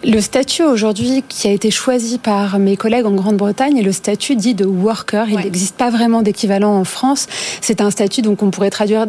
Le 0.03 0.21
statut 0.21 0.62
aujourd'hui 0.62 1.25
qui 1.29 1.47
a 1.47 1.50
été 1.50 1.71
choisi 1.71 2.17
par 2.17 2.59
mes 2.59 2.79
collègues 2.79 3.05
en 3.05 3.12
Grande-Bretagne 3.12 3.76
est 3.76 3.83
le 3.83 3.93
statut 3.93 4.35
dit 4.35 4.55
de 4.55 4.65
worker. 4.65 5.29
Il 5.29 5.37
n'existe 5.37 5.76
pas 5.76 5.91
vraiment 5.91 6.23
d'équivalent 6.23 6.75
en 6.75 6.85
France. 6.85 7.26
C'est 7.61 7.83
un 7.83 7.91
statut 7.91 8.23
donc 8.23 8.43
on 8.43 8.50
pourrait 8.50 8.71
traduire 8.71 9.07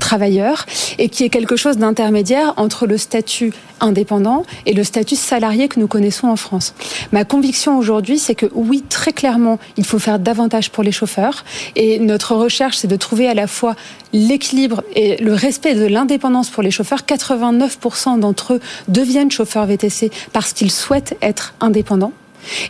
travailleur 0.00 0.66
et 0.98 1.08
qui 1.08 1.24
est 1.24 1.28
quelque 1.28 1.54
chose 1.54 1.76
d'intermédiaire 1.76 2.54
entre 2.56 2.86
le 2.86 2.98
statut 2.98 3.52
indépendant 3.80 4.44
et 4.66 4.72
le 4.72 4.82
statut 4.82 5.14
salarié 5.14 5.68
que 5.68 5.78
nous 5.78 5.86
connaissons 5.86 6.26
en 6.26 6.36
France. 6.36 6.74
Ma 7.12 7.24
conviction 7.24 7.78
aujourd'hui, 7.78 8.18
c'est 8.18 8.34
que 8.34 8.46
oui, 8.54 8.82
très 8.88 9.12
clairement, 9.12 9.58
il 9.76 9.84
faut 9.84 10.00
faire 10.00 10.18
davantage 10.18 10.70
pour 10.70 10.82
les 10.82 10.92
chauffeurs 10.92 11.44
et 11.76 11.98
notre 12.00 12.34
recherche, 12.34 12.78
c'est 12.78 12.88
de 12.88 12.96
trouver 12.96 13.28
à 13.28 13.34
la 13.34 13.46
fois 13.46 13.76
l'équilibre 14.12 14.82
et 14.96 15.16
le 15.18 15.34
respect 15.34 15.74
de 15.74 15.86
l'indépendance 15.86 16.50
pour 16.50 16.62
les 16.62 16.70
chauffeurs. 16.70 17.00
89% 17.06 18.18
d'entre 18.18 18.54
eux 18.54 18.60
deviennent 18.88 19.30
chauffeurs 19.30 19.66
VTC 19.66 20.10
parce 20.32 20.52
qu'ils 20.52 20.72
souhaitent 20.72 21.16
être 21.22 21.54
indépendants 21.60 22.12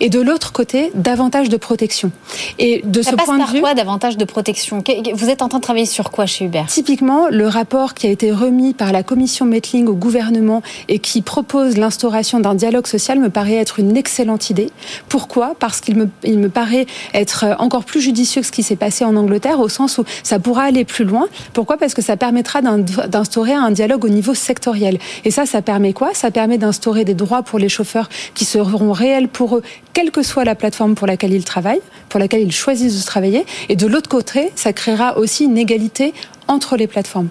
et 0.00 0.08
de 0.08 0.20
l'autre 0.20 0.52
côté, 0.52 0.90
davantage 0.94 1.48
de 1.48 1.56
protection. 1.56 2.10
Et 2.58 2.82
de 2.84 3.02
ça 3.02 3.12
ce 3.12 3.16
passe 3.16 3.26
point 3.26 3.38
par 3.38 3.48
de 3.48 3.52
vue, 3.52 3.60
quoi 3.60 3.74
davantage 3.74 4.16
de 4.16 4.24
protection 4.24 4.82
Vous 5.14 5.30
êtes 5.30 5.42
en 5.42 5.48
train 5.48 5.58
de 5.58 5.62
travailler 5.62 5.86
sur 5.86 6.10
quoi 6.10 6.26
chez 6.26 6.44
Uber 6.46 6.64
Typiquement, 6.68 7.28
le 7.28 7.46
rapport 7.46 7.94
qui 7.94 8.06
a 8.06 8.10
été 8.10 8.32
remis 8.32 8.74
par 8.74 8.92
la 8.92 9.02
commission 9.02 9.46
Metling 9.46 9.86
au 9.86 9.94
gouvernement 9.94 10.62
et 10.88 10.98
qui 10.98 11.22
propose 11.22 11.76
l'instauration 11.76 12.40
d'un 12.40 12.54
dialogue 12.54 12.86
social 12.86 13.18
me 13.18 13.30
paraît 13.30 13.56
être 13.56 13.78
une 13.78 13.96
excellente 13.96 14.50
idée. 14.50 14.70
Pourquoi? 15.08 15.54
Parce 15.58 15.80
qu'il 15.80 15.96
me, 15.96 16.08
il 16.24 16.38
me 16.38 16.48
paraît 16.48 16.86
être 17.14 17.46
encore 17.58 17.84
plus 17.84 18.00
judicieux 18.00 18.40
que 18.40 18.46
ce 18.46 18.52
qui 18.52 18.62
s'est 18.62 18.76
passé 18.76 19.04
en 19.04 19.16
Angleterre, 19.16 19.60
au 19.60 19.68
sens 19.68 19.98
où 19.98 20.04
ça 20.22 20.38
pourra 20.38 20.64
aller 20.64 20.84
plus 20.84 21.04
loin. 21.04 21.26
Pourquoi? 21.52 21.76
Parce 21.76 21.94
que 21.94 22.02
ça 22.02 22.16
permettra 22.16 22.60
d'instaurer 22.62 23.52
un 23.52 23.70
dialogue 23.70 24.04
au 24.04 24.08
niveau 24.08 24.34
sectoriel. 24.34 24.98
Et 25.24 25.30
ça, 25.30 25.46
ça 25.46 25.62
permet 25.62 25.92
quoi? 25.92 26.10
Ça 26.14 26.30
permet 26.30 26.58
d'instaurer 26.58 27.04
des 27.04 27.14
droits 27.14 27.42
pour 27.42 27.58
les 27.58 27.68
chauffeurs 27.68 28.08
qui 28.34 28.44
seront 28.44 28.92
réels 28.92 29.28
pour 29.28 29.56
eux, 29.56 29.59
quelle 29.92 30.10
que 30.10 30.22
soit 30.22 30.44
la 30.44 30.54
plateforme 30.54 30.94
pour 30.94 31.06
laquelle 31.06 31.32
ils 31.32 31.44
travaillent, 31.44 31.82
pour 32.08 32.20
laquelle 32.20 32.42
ils 32.42 32.52
choisissent 32.52 33.00
de 33.00 33.06
travailler. 33.06 33.44
Et 33.68 33.76
de 33.76 33.86
l'autre 33.86 34.08
côté, 34.08 34.50
ça 34.54 34.72
créera 34.72 35.18
aussi 35.18 35.44
une 35.44 35.58
égalité 35.58 36.12
entre 36.48 36.76
les 36.76 36.86
plateformes. 36.86 37.28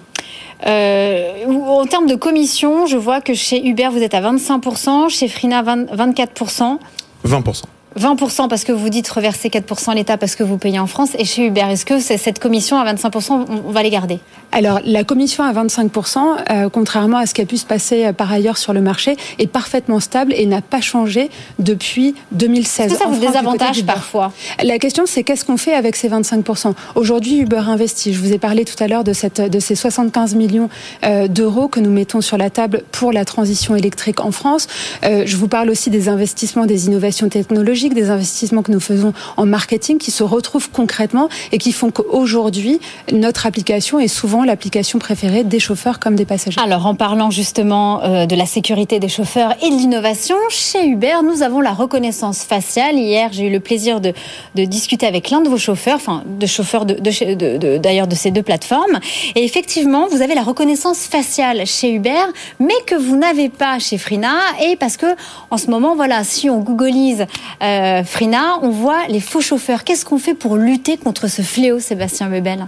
Euh, 0.66 1.46
en 1.46 1.86
termes 1.86 2.06
de 2.06 2.14
commission, 2.14 2.86
je 2.86 2.96
vois 2.96 3.20
que 3.20 3.34
chez 3.34 3.66
Uber, 3.66 3.88
vous 3.90 4.02
êtes 4.02 4.14
à 4.14 4.20
25%, 4.20 5.08
chez 5.08 5.28
Frina, 5.28 5.62
24%. 5.62 6.78
20%. 7.26 7.62
20% 7.98 8.48
parce 8.48 8.64
que 8.64 8.72
vous 8.72 8.88
dites 8.88 9.08
reverser 9.08 9.48
4% 9.48 9.94
l'État 9.94 10.16
parce 10.16 10.36
que 10.36 10.42
vous 10.42 10.58
payez 10.58 10.78
en 10.78 10.86
France. 10.86 11.10
Et 11.18 11.24
chez 11.24 11.46
Uber, 11.46 11.64
est-ce 11.70 11.84
que 11.84 11.98
cette 11.98 12.38
commission 12.38 12.78
à 12.78 12.92
25%, 12.92 13.46
on 13.66 13.70
va 13.70 13.82
les 13.82 13.90
garder? 13.90 14.20
Alors, 14.52 14.80
la 14.84 15.04
commission 15.04 15.44
à 15.44 15.52
25%, 15.52 16.18
euh, 16.50 16.68
contrairement 16.68 17.18
à 17.18 17.26
ce 17.26 17.34
qui 17.34 17.40
a 17.40 17.46
pu 17.46 17.56
se 17.56 17.64
passer 17.64 18.06
euh, 18.06 18.12
par 18.12 18.32
ailleurs 18.32 18.58
sur 18.58 18.72
le 18.72 18.80
marché, 18.80 19.16
est 19.38 19.46
parfaitement 19.46 20.00
stable 20.00 20.34
et 20.36 20.46
n'a 20.46 20.60
pas 20.60 20.80
changé 20.80 21.30
depuis 21.58 22.14
2016. 22.32 22.86
Est-ce 22.86 22.94
que 22.94 23.04
ça 23.04 23.08
vous 23.08 23.20
désavantage 23.20 23.84
parfois? 23.84 24.32
La 24.62 24.78
question, 24.78 25.04
c'est 25.06 25.22
qu'est-ce 25.22 25.44
qu'on 25.44 25.56
fait 25.56 25.74
avec 25.74 25.94
ces 25.96 26.08
25% 26.08 26.74
Aujourd'hui, 26.96 27.38
Uber 27.38 27.62
investit. 27.66 28.12
Je 28.12 28.20
vous 28.20 28.32
ai 28.32 28.38
parlé 28.38 28.64
tout 28.64 28.82
à 28.82 28.88
l'heure 28.88 29.04
de, 29.04 29.12
cette, 29.12 29.40
de 29.40 29.60
ces 29.60 29.74
75 29.74 30.34
millions 30.34 30.68
euh, 31.04 31.28
d'euros 31.28 31.68
que 31.68 31.80
nous 31.80 31.90
mettons 31.90 32.20
sur 32.20 32.36
la 32.36 32.50
table 32.50 32.82
pour 32.90 33.12
la 33.12 33.24
transition 33.24 33.76
électrique 33.76 34.20
en 34.20 34.32
France. 34.32 34.66
je 35.02 35.36
vous 35.36 35.48
parle 35.48 35.70
aussi 35.70 35.90
des 35.90 36.08
investissements, 36.08 36.66
des 36.66 36.86
innovations 36.86 37.28
technologiques 37.28 37.79
des 37.88 38.10
investissements 38.10 38.62
que 38.62 38.72
nous 38.72 38.80
faisons 38.80 39.12
en 39.36 39.46
marketing 39.46 39.98
qui 39.98 40.10
se 40.10 40.22
retrouvent 40.22 40.70
concrètement 40.70 41.28
et 41.52 41.58
qui 41.58 41.72
font 41.72 41.90
qu'aujourd'hui, 41.90 42.80
notre 43.12 43.46
application 43.46 43.98
est 43.98 44.08
souvent 44.08 44.44
l'application 44.44 44.98
préférée 44.98 45.44
des 45.44 45.60
chauffeurs 45.60 45.98
comme 45.98 46.16
des 46.16 46.24
passagers. 46.24 46.60
Alors, 46.60 46.86
en 46.86 46.94
parlant 46.94 47.30
justement 47.30 48.02
euh, 48.02 48.26
de 48.26 48.36
la 48.36 48.46
sécurité 48.46 48.98
des 48.98 49.08
chauffeurs 49.08 49.54
et 49.62 49.70
de 49.70 49.74
l'innovation, 49.74 50.36
chez 50.50 50.86
Uber, 50.86 51.16
nous 51.24 51.42
avons 51.42 51.60
la 51.60 51.72
reconnaissance 51.72 52.42
faciale. 52.42 52.96
Hier, 52.96 53.30
j'ai 53.32 53.46
eu 53.46 53.50
le 53.50 53.60
plaisir 53.60 54.00
de, 54.00 54.12
de 54.54 54.64
discuter 54.64 55.06
avec 55.06 55.30
l'un 55.30 55.40
de 55.40 55.48
vos 55.48 55.58
chauffeurs, 55.58 55.96
enfin, 55.96 56.22
de 56.26 56.46
chauffeurs 56.46 56.84
de, 56.84 56.94
de, 56.94 57.78
d'ailleurs 57.78 58.06
de 58.06 58.14
ces 58.14 58.30
deux 58.30 58.42
plateformes. 58.42 58.98
Et 59.36 59.44
effectivement, 59.44 60.08
vous 60.10 60.22
avez 60.22 60.34
la 60.34 60.42
reconnaissance 60.42 61.04
faciale 61.04 61.66
chez 61.66 61.92
Uber, 61.92 62.24
mais 62.58 62.74
que 62.86 62.94
vous 62.94 63.16
n'avez 63.16 63.48
pas 63.48 63.78
chez 63.78 63.98
Frina. 63.98 64.34
Et 64.62 64.76
parce 64.76 64.96
que, 64.96 65.06
en 65.50 65.56
ce 65.56 65.68
moment, 65.68 65.94
voilà, 65.94 66.24
si 66.24 66.50
on 66.50 66.60
googleise 66.60 67.26
euh, 67.62 67.69
euh, 67.70 68.04
Frina, 68.04 68.58
on 68.62 68.70
voit 68.70 69.06
les 69.08 69.20
faux 69.20 69.40
chauffeurs. 69.40 69.84
Qu'est-ce 69.84 70.04
qu'on 70.04 70.18
fait 70.18 70.34
pour 70.34 70.56
lutter 70.56 70.96
contre 70.96 71.28
ce 71.28 71.42
fléau, 71.42 71.78
Sébastien 71.78 72.28
Webel 72.28 72.66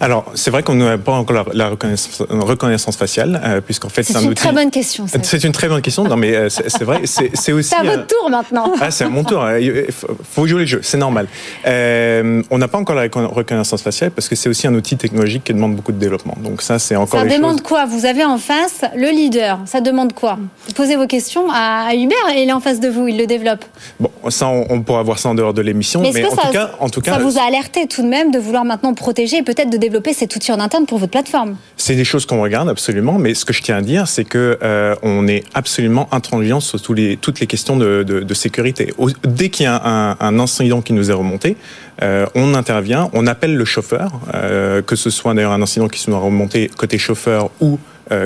Alors, 0.00 0.30
c'est 0.34 0.50
vrai 0.50 0.62
qu'on 0.62 0.74
n'a 0.74 0.98
pas 0.98 1.12
encore 1.12 1.44
la, 1.52 1.68
reconnaissance, 1.68 2.96
faciale, 2.96 3.40
euh, 3.44 3.60
puisqu'en 3.60 3.88
fait, 3.88 4.02
c'est 4.02 4.16
un 4.16 4.22
une 4.22 4.34
très 4.34 4.52
bonne 4.52 4.70
question. 4.70 5.06
C'est 5.22 5.44
une 5.44 5.52
très 5.52 5.68
bonne 5.68 5.82
question. 5.82 6.04
Non, 6.04 6.16
mais 6.16 6.34
euh, 6.34 6.48
c'est 6.48 6.82
vrai, 6.82 7.02
c'est 7.04 7.52
aussi. 7.52 7.70
C'est 7.70 7.76
à 7.76 7.82
votre 7.84 8.06
tour 8.06 8.30
maintenant. 8.30 8.72
Ah, 8.80 8.90
c'est 8.90 9.04
à 9.04 9.08
mon 9.08 9.22
tour. 9.22 9.48
Il 9.60 9.86
faut 10.32 10.46
jouer 10.46 10.60
le 10.60 10.66
jeu, 10.66 10.80
c'est 10.82 10.96
normal. 10.96 11.28
on 11.64 12.58
n'a 12.58 12.68
pas 12.68 12.78
encore 12.78 12.96
la 12.96 13.02
reconnaissance 13.02 13.82
faciale 13.82 14.10
parce 14.10 14.28
que 14.28 14.34
c'est 14.34 14.48
aussi 14.48 14.66
un 14.66 14.74
outil 14.74 14.96
technologique 14.96 15.44
qui 15.44 15.54
demande 15.54 15.76
beaucoup 15.76 15.92
de 15.92 15.98
développement. 15.98 16.36
Donc 16.42 16.62
ça, 16.62 16.78
c'est 16.78 16.96
encore. 16.96 17.20
Ça 17.20 17.26
demande 17.26 17.62
quoi? 17.62 17.86
Vous 17.86 18.06
avez 18.06 18.24
en 18.24 18.38
face 18.38 18.80
le 18.96 19.10
leader. 19.10 19.60
Ça 19.66 19.80
demande 19.80 20.14
quoi? 20.14 20.38
Posez 20.74 20.96
vos 20.96 21.06
questions 21.06 21.46
à 21.52 21.94
Hubert 21.94 22.16
et 22.34 22.42
il 22.42 22.48
est 22.48 22.52
en 22.52 22.60
face 22.60 22.80
de 22.80 22.88
vous. 22.88 23.06
Il 23.06 23.18
le 23.18 23.26
développe. 23.26 23.64
Bon, 24.00 24.10
ça, 24.30 24.48
on, 24.48 24.82
pourra 24.82 25.02
voir 25.02 25.18
ça 25.18 25.28
en 25.28 25.34
dehors 25.34 25.54
de 25.54 25.62
l'émission. 25.62 26.00
Mais, 26.00 26.24
en, 26.24 26.30
tout 26.30 26.52
cas, 26.52 26.70
en 26.78 26.88
tout 26.88 27.00
cas, 27.00 27.12
ça 27.12 27.18
vous 27.18 27.38
a 27.38 27.42
alerté 27.42 27.86
tout 27.86 28.02
de 28.02 28.08
même 28.08 28.30
de 28.30 28.38
vouloir 28.38 28.64
maintenant 28.64 28.94
protéger 28.94 29.38
et 29.38 29.42
peut-être 29.42 29.70
de 29.70 29.76
développer 29.76 30.12
cet 30.12 30.34
outil 30.36 30.52
en 30.52 30.60
interne 30.60 30.86
pour 30.86 30.98
votre 30.98 31.10
plateforme? 31.10 31.56
C'est 31.76 31.94
des 31.94 32.04
choses 32.04 32.26
qu'on 32.26 32.42
regarde 32.42 32.68
absolument, 32.68 33.18
mais 33.18 33.34
ce 33.34 33.44
que 33.44 33.52
je 33.52 33.62
tiens 33.62 33.76
à 33.76 33.82
dire, 33.82 34.08
c'est 34.08 34.24
que 34.24 34.58
euh, 34.62 34.94
on 35.02 35.26
est 35.28 35.44
absolument 35.54 36.08
intransigeant 36.12 36.60
sur 36.60 36.80
tous 36.80 36.94
les, 36.94 37.16
toutes 37.16 37.40
les 37.40 37.46
questions 37.46 37.76
de, 37.76 38.02
de, 38.02 38.34
sécurité. 38.34 38.92
dès 39.24 39.50
qu'il 39.50 39.64
y 39.64 39.66
a 39.66 39.80
un, 39.84 40.16
un, 40.18 40.38
incident 40.38 40.80
qui 40.80 40.92
nous 40.92 41.10
est 41.10 41.14
remonté, 41.14 41.56
euh, 42.02 42.26
on 42.34 42.54
intervient, 42.54 43.10
on 43.12 43.26
appelle 43.26 43.56
le 43.56 43.64
chauffeur, 43.64 44.12
euh, 44.34 44.82
que 44.82 44.96
ce 44.96 45.10
soit 45.10 45.34
d'ailleurs 45.34 45.52
un 45.52 45.62
incident 45.62 45.88
qui 45.88 46.08
nous 46.08 46.16
a 46.16 46.20
remonté 46.20 46.70
côté 46.76 46.98
chauffeur 46.98 47.50
ou 47.60 47.78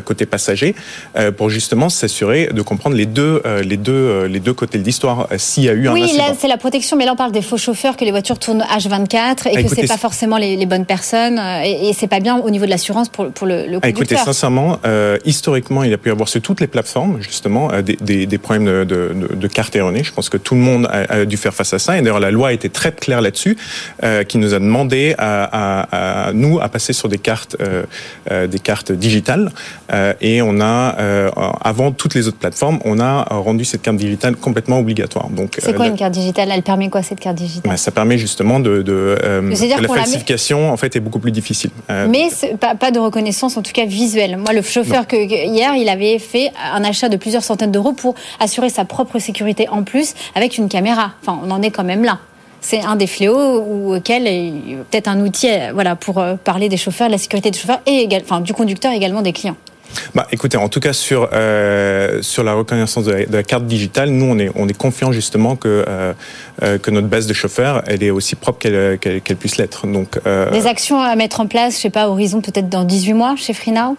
côté 0.04 0.26
passager 0.26 0.74
euh, 1.16 1.32
pour 1.32 1.50
justement 1.50 1.88
s'assurer 1.88 2.48
de 2.52 2.62
comprendre 2.62 2.96
les 2.96 3.06
deux, 3.06 3.42
euh, 3.46 3.62
les 3.62 3.76
deux, 3.76 4.24
les 4.24 4.40
deux 4.40 4.54
côtés 4.54 4.78
de 4.78 4.84
l'histoire 4.84 5.28
s'il 5.36 5.64
y 5.64 5.68
a 5.68 5.72
eu 5.72 5.88
un 5.88 5.94
incident. 5.94 6.24
Oui, 6.30 6.36
c'est 6.38 6.48
la 6.48 6.56
protection, 6.56 6.96
mais 6.96 7.04
là 7.04 7.12
on 7.12 7.16
parle 7.16 7.32
des 7.32 7.42
faux 7.42 7.56
chauffeurs, 7.56 7.96
que 7.96 8.04
les 8.04 8.10
voitures 8.10 8.38
tournent 8.38 8.62
H24 8.62 9.48
et 9.48 9.56
ah, 9.56 9.62
que 9.62 9.68
c'est 9.68 9.86
pas 9.86 9.96
forcément 9.96 10.36
les, 10.36 10.64
bonnes 10.66 10.86
personnes 10.86 11.40
et, 11.64 11.92
c'est 11.92 12.06
pas 12.06 12.20
bien 12.20 12.38
au 12.38 12.50
niveau 12.50 12.64
de 12.64 12.70
l'assurance 12.70 13.08
pour, 13.08 13.30
pour 13.30 13.46
le, 13.46 13.66
le 13.66 13.78
ah, 13.82 13.88
Écoutez, 13.88 14.16
sincèrement, 14.16 14.78
historiquement, 15.24 15.82
il 15.84 15.92
a 15.92 15.98
pu 15.98 16.08
y 16.08 16.12
avoir 16.12 16.28
sur 16.28 16.40
toutes 16.40 16.60
les 16.60 16.66
plateformes 16.66 17.20
justement 17.20 17.70
des, 17.82 18.26
des, 18.26 18.38
problèmes 18.38 18.64
de, 18.64 18.84
de, 18.84 19.34
de, 19.34 19.48
cartes 19.48 19.76
erronées. 19.76 20.04
Je 20.04 20.12
pense 20.12 20.28
que 20.28 20.36
tout 20.36 20.54
le 20.54 20.60
monde 20.60 20.88
a, 20.90 21.24
dû 21.24 21.36
faire 21.36 21.54
face 21.54 21.72
à 21.74 21.78
ça 21.78 21.96
et 21.96 22.02
d'ailleurs 22.02 22.20
la 22.20 22.30
loi 22.30 22.52
été 22.52 22.68
très 22.68 22.92
claire 22.92 23.20
là-dessus, 23.20 23.56
qui 24.28 24.38
nous 24.38 24.54
a 24.54 24.58
demandé 24.58 25.14
à, 25.18 26.26
à, 26.28 26.32
nous 26.32 26.60
à 26.60 26.68
passer 26.68 26.92
sur 26.92 27.08
des 27.08 27.18
cartes, 27.18 27.56
des 28.30 28.58
cartes 28.58 28.92
digitales. 28.92 29.50
Euh, 29.92 30.14
et 30.20 30.42
on 30.42 30.60
a, 30.60 30.96
euh, 30.98 31.30
avant 31.60 31.92
toutes 31.92 32.14
les 32.14 32.28
autres 32.28 32.38
plateformes, 32.38 32.78
on 32.84 33.00
a 33.00 33.24
rendu 33.30 33.64
cette 33.64 33.82
carte 33.82 33.96
digitale 33.96 34.36
complètement 34.36 34.78
obligatoire. 34.78 35.28
Donc, 35.28 35.56
c'est 35.58 35.74
quoi 35.74 35.86
euh, 35.86 35.90
une 35.90 35.96
carte 35.96 36.12
digitale? 36.12 36.48
Elle 36.52 36.62
permet 36.62 36.88
quoi 36.88 37.02
cette 37.02 37.20
carte 37.20 37.36
digitale? 37.36 37.70
Bah, 37.70 37.76
Ça 37.76 37.90
permet 37.90 38.18
justement 38.18 38.60
de, 38.60 38.82
de 38.82 39.16
la 39.80 39.88
falsification 39.88 40.72
en 40.72 40.76
fait 40.76 40.96
est 40.96 41.00
beaucoup 41.00 41.18
plus 41.18 41.32
difficile. 41.32 41.70
Mais 41.88 42.28
pas, 42.60 42.74
pas, 42.74 42.90
de 42.90 42.98
reconnaissance 42.98 43.56
en 43.56 43.62
tout 43.62 43.72
cas 43.72 43.84
visuelle. 43.84 44.36
Moi, 44.36 44.52
le 44.52 44.62
chauffeur 44.62 45.06
que 45.06 45.16
hier, 45.16 45.74
il 45.76 45.88
avait 45.88 46.18
fait 46.18 46.52
un 46.72 46.84
achat 46.84 47.08
de 47.08 47.16
plusieurs 47.16 47.42
centaines 47.42 47.72
d'euros 47.72 47.92
pour 47.92 48.14
assurer 48.40 48.70
sa 48.70 48.84
propre 48.84 49.18
sécurité 49.18 49.68
en 49.68 49.82
plus 49.82 50.14
avec 50.34 50.58
une 50.58 50.68
caméra. 50.68 51.12
Enfin, 51.22 51.38
on 51.42 51.50
en 51.50 51.62
est 51.62 51.70
quand 51.70 51.84
même 51.84 52.04
là 52.04 52.18
c'est 52.64 52.80
un 52.80 52.96
des 52.96 53.06
fléaux 53.06 53.94
auquel 53.94 54.24
peut-être 54.90 55.08
un 55.08 55.20
outil 55.20 55.48
voilà, 55.72 55.96
pour 55.96 56.24
parler 56.44 56.68
des 56.68 56.76
chauffeurs, 56.76 57.08
de 57.08 57.12
la 57.12 57.18
sécurité 57.18 57.50
des 57.50 57.58
chauffeurs 57.58 57.80
et 57.86 58.08
enfin, 58.22 58.40
du 58.40 58.54
conducteur 58.54 58.92
également 58.92 59.22
des 59.22 59.32
clients. 59.32 59.56
Bah, 60.14 60.26
écoutez, 60.32 60.56
en 60.56 60.68
tout 60.68 60.80
cas 60.80 60.92
sur 60.92 61.28
euh, 61.32 62.22
sur 62.22 62.44
la 62.44 62.54
reconnaissance 62.54 63.04
de 63.04 63.26
la, 63.30 63.42
carte 63.42 63.66
digitale, 63.66 64.10
nous 64.10 64.26
on 64.26 64.38
est 64.38 64.50
on 64.54 64.68
est 64.68 64.76
confiant 64.76 65.12
justement 65.12 65.56
que 65.56 65.84
euh, 65.86 66.12
euh, 66.62 66.78
que 66.78 66.90
notre 66.90 67.08
base 67.08 67.26
de 67.26 67.32
chauffeurs 67.32 67.82
elle 67.86 68.02
est 68.02 68.10
aussi 68.10 68.36
propre 68.36 68.58
qu'elle 68.58 68.98
qu'elle 68.98 69.36
puisse 69.36 69.56
l'être. 69.56 69.86
Donc 69.86 70.20
euh, 70.26 70.50
des 70.50 70.66
actions 70.66 71.00
à 71.00 71.14
mettre 71.16 71.40
en 71.40 71.46
place, 71.46 71.76
je 71.76 71.82
sais 71.82 71.90
pas, 71.90 72.08
horizon 72.08 72.40
peut-être 72.40 72.68
dans 72.68 72.84
18 72.84 73.12
mois 73.14 73.34
chez 73.36 73.52
Freenow? 73.52 73.96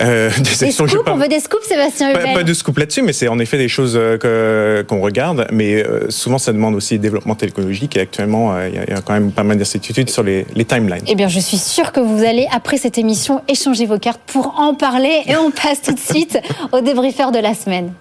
Euh, 0.00 0.30
des, 0.60 0.70
scoops, 0.70 0.94
on 1.06 1.16
veut 1.16 1.28
des 1.28 1.40
scoops, 1.40 1.64
Sébastien 1.66 2.12
pas, 2.12 2.34
pas, 2.34 2.42
de 2.42 2.54
scoops 2.54 2.78
là-dessus, 2.78 3.02
mais 3.02 3.12
c'est 3.12 3.28
en 3.28 3.38
effet 3.38 3.58
des 3.58 3.68
choses 3.68 3.94
euh, 3.96 4.82
qu'on 4.82 5.00
regarde. 5.00 5.46
Mais 5.52 5.84
euh, 5.84 6.10
souvent, 6.10 6.38
ça 6.38 6.52
demande 6.52 6.74
aussi 6.74 6.98
développement 6.98 7.34
technologique. 7.34 7.96
Et 7.96 8.00
actuellement, 8.00 8.58
il 8.60 8.74
y, 8.74 8.92
a 8.92 9.00
quand 9.00 9.12
même 9.12 9.32
pas 9.32 9.44
mal 9.44 9.56
d'incertitudes 9.56 10.10
sur 10.10 10.22
les, 10.22 10.46
les, 10.54 10.64
timelines. 10.64 11.04
Eh 11.06 11.14
bien, 11.14 11.28
je 11.28 11.40
suis 11.40 11.58
sûre 11.58 11.92
que 11.92 12.00
vous 12.00 12.24
allez, 12.24 12.46
après 12.52 12.76
cette 12.76 12.98
émission, 12.98 13.42
échanger 13.48 13.86
vos 13.86 13.98
cartes 13.98 14.20
pour 14.26 14.58
en 14.58 14.74
parler. 14.74 15.22
Et 15.26 15.36
on 15.36 15.50
passe 15.50 15.82
tout 15.82 15.92
de 15.92 16.00
suite 16.12 16.38
au 16.72 16.80
débriefeur 16.80 17.32
de 17.32 17.38
la 17.38 17.54
semaine. 17.54 17.92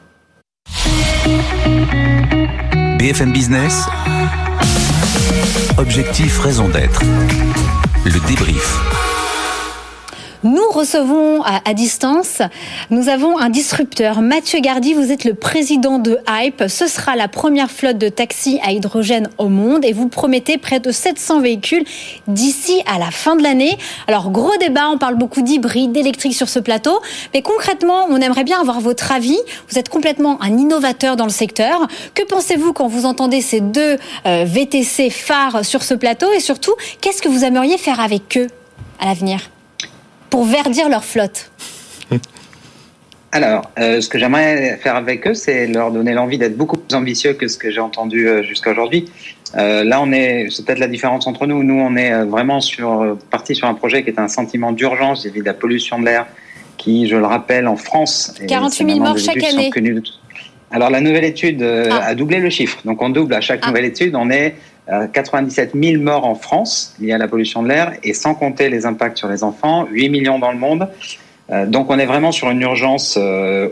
BFM 2.98 3.32
Business. 3.34 3.84
Objectif, 5.77 6.39
raison 6.39 6.70
d'être. 6.70 7.01
Le 8.05 8.27
débrief. 8.27 9.12
Nous 10.43 10.69
recevons 10.71 11.41
à, 11.41 11.73
distance, 11.73 12.41
nous 12.89 13.07
avons 13.07 13.38
un 13.38 13.50
disrupteur. 13.50 14.21
Mathieu 14.21 14.59
Gardy, 14.59 14.93
vous 14.93 15.09
êtes 15.09 15.23
le 15.23 15.35
président 15.35 16.00
de 16.00 16.17
Hype. 16.27 16.65
Ce 16.67 16.88
sera 16.88 17.15
la 17.15 17.29
première 17.29 17.71
flotte 17.71 17.97
de 17.97 18.09
taxis 18.09 18.59
à 18.62 18.73
hydrogène 18.73 19.29
au 19.38 19.47
monde 19.47 19.85
et 19.85 19.93
vous 19.93 20.09
promettez 20.09 20.57
près 20.57 20.81
de 20.81 20.91
700 20.91 21.39
véhicules 21.39 21.85
d'ici 22.27 22.81
à 22.93 23.00
la 23.00 23.09
fin 23.09 23.38
de 23.38 23.43
l'année. 23.43 23.77
Alors, 24.09 24.31
gros 24.31 24.57
débat, 24.57 24.89
on 24.89 24.97
parle 24.97 25.15
beaucoup 25.15 25.43
d'hybride, 25.43 25.93
d'électrique 25.93 26.35
sur 26.35 26.50
ce 26.50 26.59
plateau. 26.59 27.00
Mais 27.33 27.41
concrètement, 27.41 28.07
on 28.09 28.17
aimerait 28.17 28.43
bien 28.43 28.59
avoir 28.59 28.81
votre 28.81 29.13
avis. 29.13 29.39
Vous 29.69 29.79
êtes 29.79 29.88
complètement 29.88 30.43
un 30.43 30.57
innovateur 30.57 31.15
dans 31.15 31.23
le 31.23 31.29
secteur. 31.29 31.88
Que 32.15 32.23
pensez-vous 32.25 32.73
quand 32.73 32.88
vous 32.88 33.05
entendez 33.05 33.39
ces 33.39 33.62
deux 33.62 33.95
euh, 34.25 34.43
VTC 34.45 35.09
phares 35.09 35.63
sur 35.63 35.83
ce 35.83 35.93
plateau? 35.93 36.29
Et 36.33 36.41
surtout, 36.41 36.73
qu'est-ce 37.00 37.21
que 37.21 37.29
vous 37.29 37.45
aimeriez 37.45 37.77
faire 37.77 38.01
avec 38.01 38.38
eux 38.38 38.47
à 39.00 39.05
l'avenir? 39.05 39.52
Pour 40.34 40.46
verdir 40.46 40.90
leur 40.90 41.04
flotte 41.04 41.52
alors, 43.32 43.72
euh, 43.80 44.00
ce 44.00 44.10
que 44.10 44.20
j'aimerais 44.20 44.78
faire 44.78 44.96
avec 44.96 45.28
eux, 45.28 45.34
c'est 45.34 45.66
leur 45.66 45.92
donner 45.92 46.13
l'envie 46.13 46.38
d'être 46.38 46.56
beaucoup 46.56 46.78
plus 46.78 46.96
ambitieux 46.96 47.34
que 47.34 47.48
ce 47.48 47.58
que 47.58 47.72
j'ai 47.72 47.80
entendu 47.80 48.28
euh, 48.28 48.44
jusqu'à 48.44 48.70
aujourd'hui. 48.72 49.06
Euh, 49.56 49.84
là, 49.84 50.00
on 50.02 50.12
est, 50.12 50.50
c'est 50.52 50.63
peut-être 50.63 50.78
la 50.78 50.88
différence 50.88 51.25
entre 51.25 51.48
nous. 51.48 51.63
Nous, 51.63 51.80
on 51.80 51.96
est 51.96 52.25
vraiment 52.25 52.62
sur 52.62 53.18
parti 53.32 53.56
sur 53.56 53.68
un 53.68 53.74
projet 53.74 54.04
qui 54.04 54.12
est 54.12 54.20
un 54.20 54.28
sentiment 54.28 54.72
d'urgence 54.72 55.24
vis-à-vis 55.24 55.40
de 55.40 55.46
la 55.46 55.56
pollution 55.56 56.00
de 56.00 56.06
l'air, 56.06 56.28
qui, 56.78 57.08
je 57.08 57.16
le 57.16 57.25
rappelle, 57.25 57.68
en 57.68 57.75
France, 57.75 58.36
48 58.48 58.86
000 58.86 59.00
morts 59.00 59.18
chaque 59.18 59.44
année. 59.44 59.72
Alors, 60.70 60.92
la 60.92 61.02
nouvelle 61.02 61.25
étude 61.25 61.63
ah. 61.63 62.06
a 62.06 62.13
doublé 62.13 62.40
le 62.40 62.52
chiffre. 62.52 62.78
Donc, 62.86 63.02
on 63.02 63.10
double 63.10 63.34
à 63.34 63.42
chaque 63.42 63.62
ah. 63.63 63.68
nouvelle 63.70 63.86
étude. 63.86 64.16
On 64.16 64.30
est 64.30 64.56
97 64.88 65.72
000 65.82 66.02
morts 66.02 66.25
en 66.25 66.36
France 66.36 66.96
liés 67.00 67.13
à 67.13 67.18
la 67.18 67.28
pollution 67.28 67.63
de 67.63 67.70
l'air, 67.70 67.94
et 68.04 68.13
sans 68.13 68.36
compter 68.36 68.70
les 68.70 68.86
impacts 68.86 69.18
sur 69.18 69.30
les 69.30 69.44
enfants, 69.44 69.88
8 69.90 70.10
millions 70.10 70.40
dans 70.40 70.52
le 70.52 70.58
monde. 70.58 70.90
Euh, 71.52 71.66
donc 71.66 71.90
on 71.90 72.00
est 72.00 72.06
vraiment 72.06 72.32
sur 72.32 72.50
une 72.50 72.62
urgence 72.62 73.18
euh, 73.20 73.70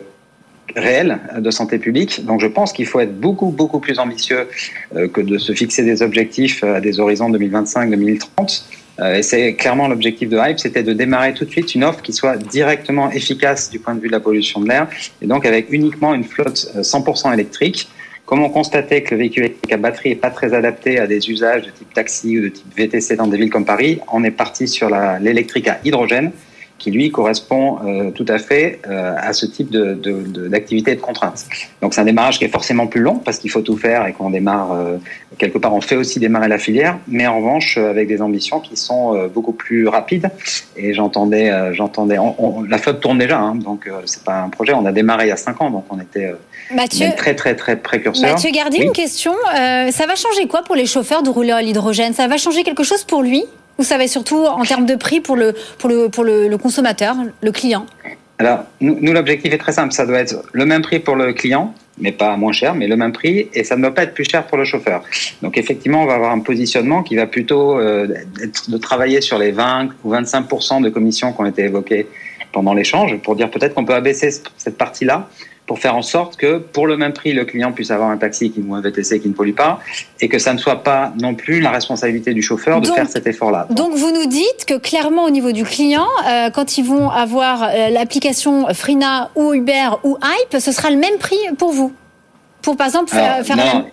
réelle 0.76 1.20
de 1.38 1.52
santé 1.52 1.80
publique. 1.80 2.26
Donc 2.26 2.42
je 2.42 2.48
pense 2.48 2.74
qu'il 2.74 2.86
faut 2.86 3.00
être 3.00 3.20
beaucoup, 3.20 3.48
beaucoup 3.50 3.80
plus 3.80 4.00
ambitieux 4.00 4.48
euh, 4.96 5.08
que 5.08 5.22
de 5.22 5.38
se 5.38 5.54
fixer 5.54 5.84
des 5.84 6.02
objectifs 6.02 6.64
à 6.64 6.80
des 6.80 7.00
horizons 7.00 7.30
2025-2030. 7.32 8.64
Et 9.16 9.24
c'est 9.24 9.56
clairement 9.56 9.88
l'objectif 9.88 10.30
de 10.30 10.38
Hype, 10.38 10.60
c'était 10.60 10.84
de 10.84 10.94
démarrer 10.94 11.34
tout 11.34 11.44
de 11.44 11.50
suite 11.50 11.74
une 11.74 11.84
offre 11.84 12.04
qui 12.04 12.14
soit 12.14 12.38
directement 12.38 13.10
efficace 13.10 13.72
du 13.72 13.80
point 13.80 13.96
de 13.96 14.00
vue 14.00 14.08
de 14.08 14.12
la 14.12 14.20
pollution 14.20 14.60
de 14.60 14.68
l'air, 14.68 14.88
et 15.24 15.26
donc 15.26 15.44
avec 15.44 15.72
uniquement 15.72 16.14
une 16.14 16.26
flotte 16.26 16.70
100% 16.76 17.34
électrique. 17.34 17.88
Comme 18.32 18.44
on 18.44 18.50
constatait 18.50 19.04
que 19.04 19.14
le 19.14 19.20
véhicule 19.20 19.44
électrique 19.44 19.74
à 19.74 19.76
batterie 19.76 20.10
n'est 20.12 20.16
pas 20.16 20.30
très 20.30 20.54
adapté 20.54 20.98
à 21.00 21.06
des 21.06 21.30
usages 21.30 21.64
de 21.64 21.70
type 21.70 21.94
taxi 21.94 22.40
ou 22.40 22.44
de 22.44 22.48
type 22.48 22.78
VTC 22.78 23.18
dans 23.18 23.28
des 23.28 23.36
villes 23.36 23.50
comme 23.50 23.66
Paris, 23.66 24.00
on 24.10 24.24
est 24.24 24.32
parti 24.32 24.70
sur 24.70 24.90
l'électrique 25.20 25.68
à 25.68 25.82
hydrogène, 25.84 26.32
qui 26.82 26.90
lui 26.90 27.12
correspond 27.12 27.78
euh, 27.86 28.10
tout 28.10 28.26
à 28.28 28.40
fait 28.40 28.80
euh, 28.90 29.14
à 29.16 29.34
ce 29.34 29.46
type 29.46 29.70
d'activité 29.70 30.92
de, 30.92 30.96
de, 30.96 31.00
de 31.00 31.06
contrainte. 31.06 31.46
Donc 31.82 31.94
c'est 31.94 32.02
un 32.02 32.06
démarrage 32.06 32.40
qui 32.40 32.46
est 32.46 32.50
forcément 32.50 32.88
plus 32.88 33.02
long 33.02 33.18
parce 33.24 33.38
qu'il 33.38 33.52
faut 33.52 33.62
tout 33.62 33.78
faire 33.78 34.08
et 34.08 34.14
qu'on 34.14 34.32
démarre 34.32 34.72
euh, 34.72 34.98
quelque 35.38 35.60
part, 35.60 35.76
on 35.76 35.82
fait 35.82 35.96
aussi 35.96 36.20
démarrer 36.20 36.48
la 36.48 36.58
filière, 36.58 36.98
mais 37.08 37.28
en 37.28 37.38
revanche 37.38 37.78
avec 37.78 38.08
des 38.08 38.22
ambitions 38.22 38.60
qui 38.60 38.76
sont 38.76 39.30
beaucoup 39.34 39.54
plus 39.54 39.88
rapides. 39.88 40.30
Et 40.76 40.94
j'entendais, 40.94 41.74
j'entendais, 41.74 42.18
la 42.68 42.78
flotte 42.78 43.00
tourne 43.00 43.18
déjà, 43.18 43.40
hein, 43.40 43.56
donc 43.56 43.90
c'est 44.06 44.24
pas 44.24 44.42
un 44.42 44.50
projet. 44.50 44.74
On 44.74 44.86
a 44.86 44.92
démarré 44.92 45.26
il 45.26 45.30
y 45.30 45.32
a 45.32 45.38
cinq 45.38 45.62
ans, 45.62 45.70
donc 45.72 45.86
on 45.90 46.00
était 46.00 46.32
Mathieu, 46.74 47.08
très 47.16 47.34
très 47.36 47.56
très 47.56 47.76
précurseur. 47.78 48.30
Mathieu 48.30 48.52
Gardi, 48.52 48.78
une 48.78 48.92
question. 48.92 49.34
ça 49.54 50.06
va 50.06 50.16
changer 50.16 50.48
quoi 50.48 50.64
pour 50.64 50.76
les 50.76 50.86
chauffeurs 50.86 51.24
de 51.24 51.30
rouler 51.30 51.52
à 51.52 51.62
l'hydrogène? 51.62 52.14
Ça 52.14 52.28
va 52.28 52.38
changer 52.38 52.64
quelque 52.64 52.84
chose 52.84 53.04
pour 53.04 53.22
lui? 53.24 53.46
Vous 53.82 53.88
savez 53.88 54.08
surtout 54.08 54.46
en 54.46 54.62
termes 54.62 54.86
de 54.86 54.94
prix 54.94 55.22
pour 55.22 55.36
le, 55.36 55.56
pour 55.80 55.90
le, 55.90 56.08
pour 56.08 56.24
le, 56.24 56.56
consommateur, 56.58 57.16
le 57.42 57.52
client 57.52 57.88
Alors, 58.38 58.60
nous, 58.80 59.12
l'objectif 59.12 59.52
est 59.52 59.58
très 59.58 59.72
simple. 59.72 59.92
Ça 59.92 60.06
doit 60.06 60.20
être 60.20 60.36
le 60.54 60.68
même 60.68 60.84
prix 60.84 61.00
pour 61.00 61.16
le 61.16 61.34
client, 61.34 61.74
mais 61.98 62.12
pas 62.12 62.38
moins 62.38 62.52
cher, 62.52 62.76
mais 62.76 62.86
le 62.88 62.96
même 62.96 63.12
prix, 63.12 63.50
et 63.56 63.64
ça 63.64 63.76
ne 63.76 63.82
doit 63.82 63.96
pas 63.96 64.04
être 64.04 64.14
plus 64.14 64.30
cher 64.30 64.46
pour 64.46 64.60
le 64.60 64.66
chauffeur. 64.66 65.02
Donc 65.42 65.58
effectivement, 65.58 66.04
on 66.04 66.06
va 66.06 66.14
avoir 66.14 66.32
un 66.32 66.42
positionnement 66.42 67.02
qui 67.02 67.16
va 67.16 67.26
plutôt 67.26 67.80
euh, 67.80 68.06
de 68.68 68.78
travailler 68.78 69.20
sur 69.20 69.40
les 69.40 69.50
20 69.50 69.90
ou 70.04 70.12
25 70.12 70.82
de 70.84 70.90
commissions 70.90 71.34
qui 71.34 71.42
ont 71.42 71.48
été 71.48 71.64
évoquées 71.64 72.06
pendant 72.52 72.76
l'échange, 72.76 73.18
pour 73.24 73.36
dire 73.36 73.50
peut-être 73.50 73.74
qu'on 73.74 73.86
peut 73.86 73.96
abaisser 73.96 74.30
cette 74.58 74.78
partie-là 74.78 75.28
pour 75.72 75.80
faire 75.80 75.96
en 75.96 76.02
sorte 76.02 76.36
que 76.36 76.58
pour 76.58 76.86
le 76.86 76.98
même 76.98 77.14
prix, 77.14 77.32
le 77.32 77.46
client 77.46 77.72
puisse 77.72 77.92
avoir 77.92 78.10
un 78.10 78.18
taxi 78.18 78.52
qui, 78.52 78.60
ou 78.60 78.76
un 78.76 78.82
VTC 78.82 79.22
qui 79.22 79.30
ne 79.30 79.34
pollue 79.34 79.54
pas 79.54 79.80
et 80.20 80.28
que 80.28 80.38
ça 80.38 80.52
ne 80.52 80.58
soit 80.58 80.84
pas 80.84 81.14
non 81.18 81.34
plus 81.34 81.62
la 81.62 81.72
responsabilité 81.72 82.34
du 82.34 82.42
chauffeur 82.42 82.82
de 82.82 82.88
faire 82.88 83.08
cet 83.08 83.26
effort-là. 83.26 83.68
Donc 83.70 83.94
vous 83.94 84.12
nous 84.12 84.26
dites 84.26 84.66
que 84.68 84.78
clairement 84.78 85.24
au 85.24 85.30
niveau 85.30 85.54
du 85.54 85.64
client, 85.64 86.10
euh, 86.28 86.50
quand 86.50 86.78
ils 86.78 86.84
vont 86.84 87.10
avoir 87.10 87.64
euh, 87.64 87.88
l'application 87.90 88.68
Frina 88.74 89.32
ou 89.38 89.54
Uber 89.54 89.92
ou 90.04 90.18
Hype, 90.22 90.60
ce 90.60 90.74
sera 90.74 90.90
le 90.90 90.98
même 90.98 91.18
prix 91.20 91.40
pour 91.58 91.72
vous. 91.72 91.94
Pour 92.62 92.76
par 92.76 92.88
exemple 92.88 93.10
faire, 93.10 93.42
non, 93.56 93.86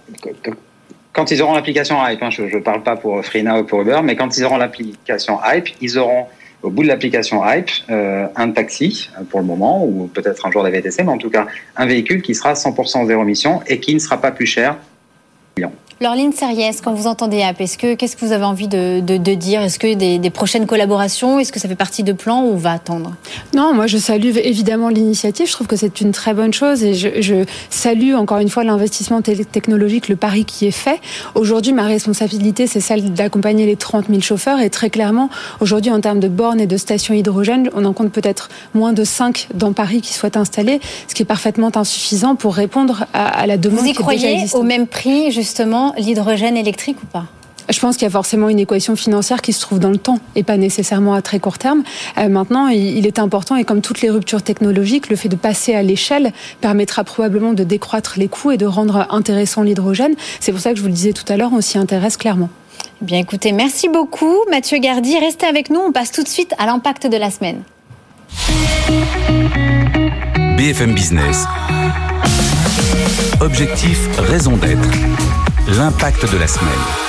Quand 1.13 1.31
ils 1.31 1.41
auront 1.41 1.55
l'application 1.55 2.05
Hype, 2.05 2.21
hein, 2.25 2.31
je 2.31 2.43
ne 2.43 2.59
parle 2.59 2.83
pas 2.83 2.97
pour 2.97 3.25
Frina 3.25 3.61
ou 3.61 3.63
pour 3.63 3.83
Uber, 3.83 4.01
mais 4.03 4.17
quand 4.17 4.37
ils 4.37 4.45
auront 4.45 4.57
l'application 4.57 5.39
Hype, 5.45 5.69
ils 5.81 5.97
auront 5.97 6.27
au 6.63 6.71
bout 6.71 6.83
de 6.83 6.89
l'application 6.89 7.43
Hype, 7.45 7.71
euh, 7.91 8.27
un 8.37 8.51
taxi 8.51 9.11
euh, 9.19 9.25
pour 9.25 9.41
le 9.41 9.47
moment, 9.47 9.85
ou 9.85 10.09
peut-être 10.13 10.45
un 10.47 10.51
jour 10.51 10.65
de 10.65 10.71
VTC, 10.71 11.03
mais 11.05 11.13
en 11.13 11.19
tout 11.19 11.31
cas 11.31 11.47
un 11.77 11.87
véhicule 11.87 12.23
qui 12.23 12.35
sera 12.35 12.55
100% 12.55 13.07
zéro 13.07 13.23
émission 13.23 13.61
et 13.67 13.79
qui 13.81 13.95
ne 13.95 13.99
sera 13.99 14.21
pas 14.21 14.33
plus 14.33 14.47
cher 14.47 14.77
Laureline 16.01 16.33
Serriès, 16.33 16.81
quand 16.81 16.93
vous 16.93 17.09
entendez 17.09 17.43
App, 17.43 17.61
est-ce 17.61 17.77
que 17.77 17.95
qu'est-ce 17.95 18.15
que 18.17 18.25
vous 18.25 18.31
avez 18.31 18.45
envie 18.45 18.69
de, 18.69 19.01
de, 19.01 19.17
de 19.17 19.35
dire? 19.35 19.63
Est-ce 19.63 19.81
que 19.81 19.95
des, 19.95 20.21
des, 20.21 20.31
prochaines 20.31 20.65
collaborations 20.65 21.41
Est-ce 21.41 21.51
que 21.51 21.59
ça 21.59 21.67
fait 21.69 21.75
partie 21.75 22.05
de 22.05 22.13
plans 22.13 22.45
ou 22.45 22.53
on 22.53 22.57
va 22.57 22.71
attendre? 22.71 23.17
Non, 23.53 23.75
moi 23.75 23.89
je 23.89 23.99
salue 23.99 24.37
évidemment 24.37 24.91
l'initiative. 24.91 25.49
Je 25.49 25.53
trouve 25.53 25.67
que 25.67 25.75
c'est 25.75 26.01
une 26.01 26.13
très 26.13 26.35
bonne 26.35 26.53
chose 26.53 26.85
et 26.85 26.95
je, 26.95 27.21
je 27.21 27.45
salue 27.69 28.15
encore 28.15 28.39
une 28.39 28.49
fois 28.49 28.63
l'investissement 28.63 29.23
technologique, 29.23 30.09
le 30.09 30.15
pari 30.15 30.45
qui 30.45 30.69
est 30.69 30.71
fait. 30.71 31.01
Aujourd'hui, 31.35 31.73
ma 31.73 31.83
responsabilité, 31.83 32.69
c'est 32.69 32.79
celle 32.79 33.13
d'accompagner 33.13 33.67
les 33.67 33.75
30 33.75 34.07
000 34.09 34.21
chauffeurs 34.21 34.61
et 34.61 34.71
très 34.71 34.91
clairement, 34.91 35.31
aujourd'hui, 35.61 35.91
en 35.91 36.01
termes 36.01 36.21
de 36.21 36.29
bornes 36.29 36.61
et 36.61 36.69
de 36.69 36.77
stations 36.77 37.13
hydrogène, 37.13 37.71
on 37.75 37.85
en 37.85 37.93
compte 37.93 38.13
peut-être 38.13 38.51
moins 38.73 38.93
de 38.93 39.03
5 39.03 39.49
dans 39.55 39.73
Paris 39.73 40.01
qui 40.01 40.15
soient 40.15 40.39
installées, 40.39 40.79
ce 41.09 41.15
qui 41.17 41.25
est 41.25 41.27
parfaitement 41.27 41.73
insuffisant 41.77 42.37
pour 42.37 42.55
répondre 42.55 43.07
à, 43.13 43.27
à 43.27 43.47
la 43.47 43.57
demande. 43.57 43.81
Vous 43.81 43.87
y 43.87 43.95
croyez 43.95 44.45
au 44.55 44.63
même 44.63 44.87
prix? 44.87 45.33
Justement 45.49 45.95
l'hydrogène 45.97 46.59
électrique 46.59 47.03
ou 47.03 47.07
pas 47.07 47.25
je 47.71 47.81
pense 47.81 47.97
qu'il 47.97 48.05
y 48.05 48.07
a 48.07 48.11
forcément 48.11 48.49
une 48.49 48.59
équation 48.59 48.97
financière 48.97 49.43
qui 49.43 49.53
se 49.53 49.61
trouve 49.61 49.79
dans 49.79 49.91
le 49.91 49.99
temps 49.99 50.21
et 50.35 50.43
pas 50.43 50.57
nécessairement 50.57 51.13
à 51.13 51.21
très 51.21 51.39
court 51.39 51.59
terme. 51.59 51.83
Euh, 52.17 52.31
maintenant, 52.31 52.69
il, 52.69 53.07
est 53.07 53.19
important 53.19 53.57
et 53.57 53.65
comme 53.65 53.83
toutes 53.83 54.01
les 54.01 54.09
ruptures 54.09 54.41
technologiques, 54.41 55.11
le 55.11 55.17
fait 55.17 55.29
de 55.29 55.37
passer 55.37 55.75
à 55.75 55.83
l'échelle 55.83 56.33
permettra 56.63 57.05
probablement 57.05 57.53
de 57.53 57.65
décroître 57.65 58.15
les 58.17 58.27
coûts 58.27 58.53
et 58.53 58.57
de 58.57 58.65
rendre 58.65 59.07
intéressant 59.11 59.63
l'hydrogène. 59.65 60.15
C'est 60.41 60.51
pour 60.51 60.63
ça 60.63 60.71
que 60.71 60.77
je 60.77 60.81
vous 60.81 60.89
le 60.89 60.95
disais 60.95 61.13
tout 61.13 61.31
à 61.31 61.37
l'heure, 61.37 61.51
on 61.53 61.61
s'y 61.61 61.77
intéresse 61.77 62.17
clairement. 62.17 62.49
Eh 63.03 63.05
bien 63.05 63.19
écoutez, 63.19 63.53
merci 63.53 63.91
beaucoup 63.91 64.37
Mathieu 64.51 64.79
Gardy. 64.79 65.19
Restez 65.19 65.47
avec 65.47 65.69
nous, 65.69 65.81
on 65.81 65.93
passe 65.93 66.11
tout 66.11 66.23
de 66.23 66.29
suite 66.29 66.55
à 66.57 66.65
l'impact 66.65 67.07
de 67.07 67.19
la 67.19 67.31
semaine. 67.31 67.65
BFM 70.57 70.95
Business. 70.95 71.45
Objectif, 73.41 74.09
raison 74.19 74.57
d'être 74.57 74.89
l'impact 75.69 76.31
de 76.33 76.39
la 76.39 76.47
semaine. 76.47 77.08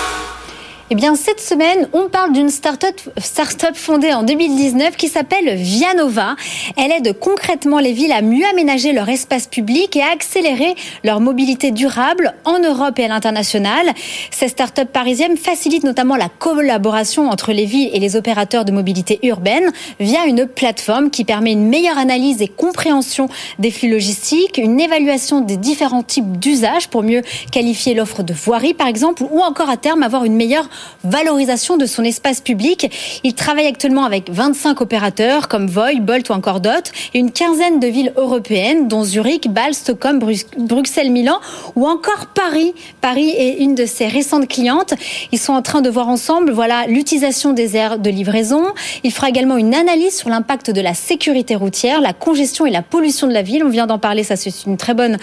Eh 0.92 0.96
bien, 0.96 1.14
cette 1.14 1.40
semaine, 1.40 1.88
on 1.94 2.10
parle 2.10 2.34
d'une 2.34 2.50
start-up, 2.50 3.00
start 3.20 3.76
fondée 3.76 4.12
en 4.12 4.24
2019 4.24 4.98
qui 4.98 5.08
s'appelle 5.08 5.54
Vianova. 5.56 6.36
Elle 6.78 6.92
aide 6.92 7.20
concrètement 7.20 7.78
les 7.78 7.94
villes 7.94 8.12
à 8.12 8.24
mieux 8.24 8.46
aménager 8.52 8.92
leur 8.92 9.08
espace 9.08 9.46
public 9.46 9.96
et 9.96 10.02
à 10.02 10.10
accélérer 10.12 10.74
leur 11.04 11.20
mobilité 11.20 11.70
durable 11.70 12.34
en 12.44 12.58
Europe 12.58 12.98
et 12.98 13.06
à 13.06 13.08
l'international. 13.08 13.86
Cette 14.32 14.50
start-up 14.50 14.90
parisienne 14.92 15.38
facilite 15.38 15.84
notamment 15.84 16.16
la 16.16 16.28
collaboration 16.28 17.30
entre 17.30 17.52
les 17.52 17.66
villes 17.66 17.92
et 17.94 18.00
les 18.00 18.16
opérateurs 18.16 18.66
de 18.66 18.72
mobilité 18.72 19.20
urbaine 19.22 19.72
via 20.00 20.26
une 20.26 20.48
plateforme 20.48 21.12
qui 21.12 21.24
permet 21.24 21.52
une 21.52 21.70
meilleure 21.70 22.00
analyse 22.00 22.42
et 22.42 22.48
compréhension 22.48 23.30
des 23.60 23.70
flux 23.70 23.92
logistiques, 23.92 24.58
une 24.58 24.80
évaluation 24.80 25.42
des 25.42 25.58
différents 25.58 26.02
types 26.02 26.40
d'usages 26.40 26.88
pour 26.88 27.04
mieux 27.04 27.22
qualifier 27.52 27.94
l'offre 27.94 28.24
de 28.24 28.34
voirie, 28.34 28.74
par 28.74 28.88
exemple, 28.88 29.22
ou 29.30 29.42
encore 29.42 29.70
à 29.70 29.78
terme 29.78 30.02
avoir 30.02 30.26
une 30.26 30.36
meilleure 30.36 30.68
valorisation 31.04 31.78
de 31.78 31.86
son 31.86 32.04
espace 32.04 32.42
public. 32.42 33.20
Il 33.24 33.34
travaille 33.34 33.68
actuellement 33.68 34.04
avec 34.04 34.30
25 34.30 34.82
opérateurs 34.82 35.48
comme 35.48 35.68
Voy, 35.68 36.00
Bolt 36.00 36.30
ou 36.30 36.34
encore 36.34 36.60
Dot 36.60 36.92
et 37.14 37.20
une 37.20 37.32
quinzaine 37.32 37.80
de 37.80 37.88
villes 37.88 38.14
européennes 38.16 38.88
dont 38.88 39.04
Zurich, 39.04 39.50
Bâle, 39.50 39.74
Stockholm, 39.74 40.20
Bruxelles, 40.58 41.12
Milan 41.12 41.40
ou 41.76 41.88
encore 41.88 42.28
Paris. 42.34 42.74
Paris 43.02 43.30
est 43.30 43.60
une 43.60 43.76
de 43.76 43.86
ses 43.86 44.08
récentes 44.08 44.48
clientes. 44.48 44.94
Ils 45.32 45.40
sont 45.40 45.54
en 45.54 45.62
train 45.62 45.82
de 45.82 45.90
voir 45.90 46.08
ensemble 46.08 46.52
voilà 46.52 46.86
l'utilisation 46.88 47.54
des 47.54 47.76
aires 47.76 48.00
de 48.00 48.10
livraison. 48.10 48.64
Il 49.04 49.12
fera 49.12 49.30
également 49.30 49.58
une 49.58 49.74
analyse 49.74 50.18
sur 50.18 50.30
l'impact 50.30 50.72
de 50.72 50.82
la 50.82 50.94
sécurité 50.94 51.56
routière, 51.56 52.02
la 52.02 52.14
congestion 52.14 52.66
et 52.66 52.72
la 52.72 52.82
pollution 52.82 53.28
de 53.28 53.34
la 53.34 53.42
ville. 53.42 53.64
On 53.64 53.70
vient 53.70 53.88
d'en 53.88 54.00
parler, 54.00 54.24
ça 54.24 54.36
c'est 54.36 54.66
une 54.66 54.78
très 54.78 54.94
bonne 54.94 55.18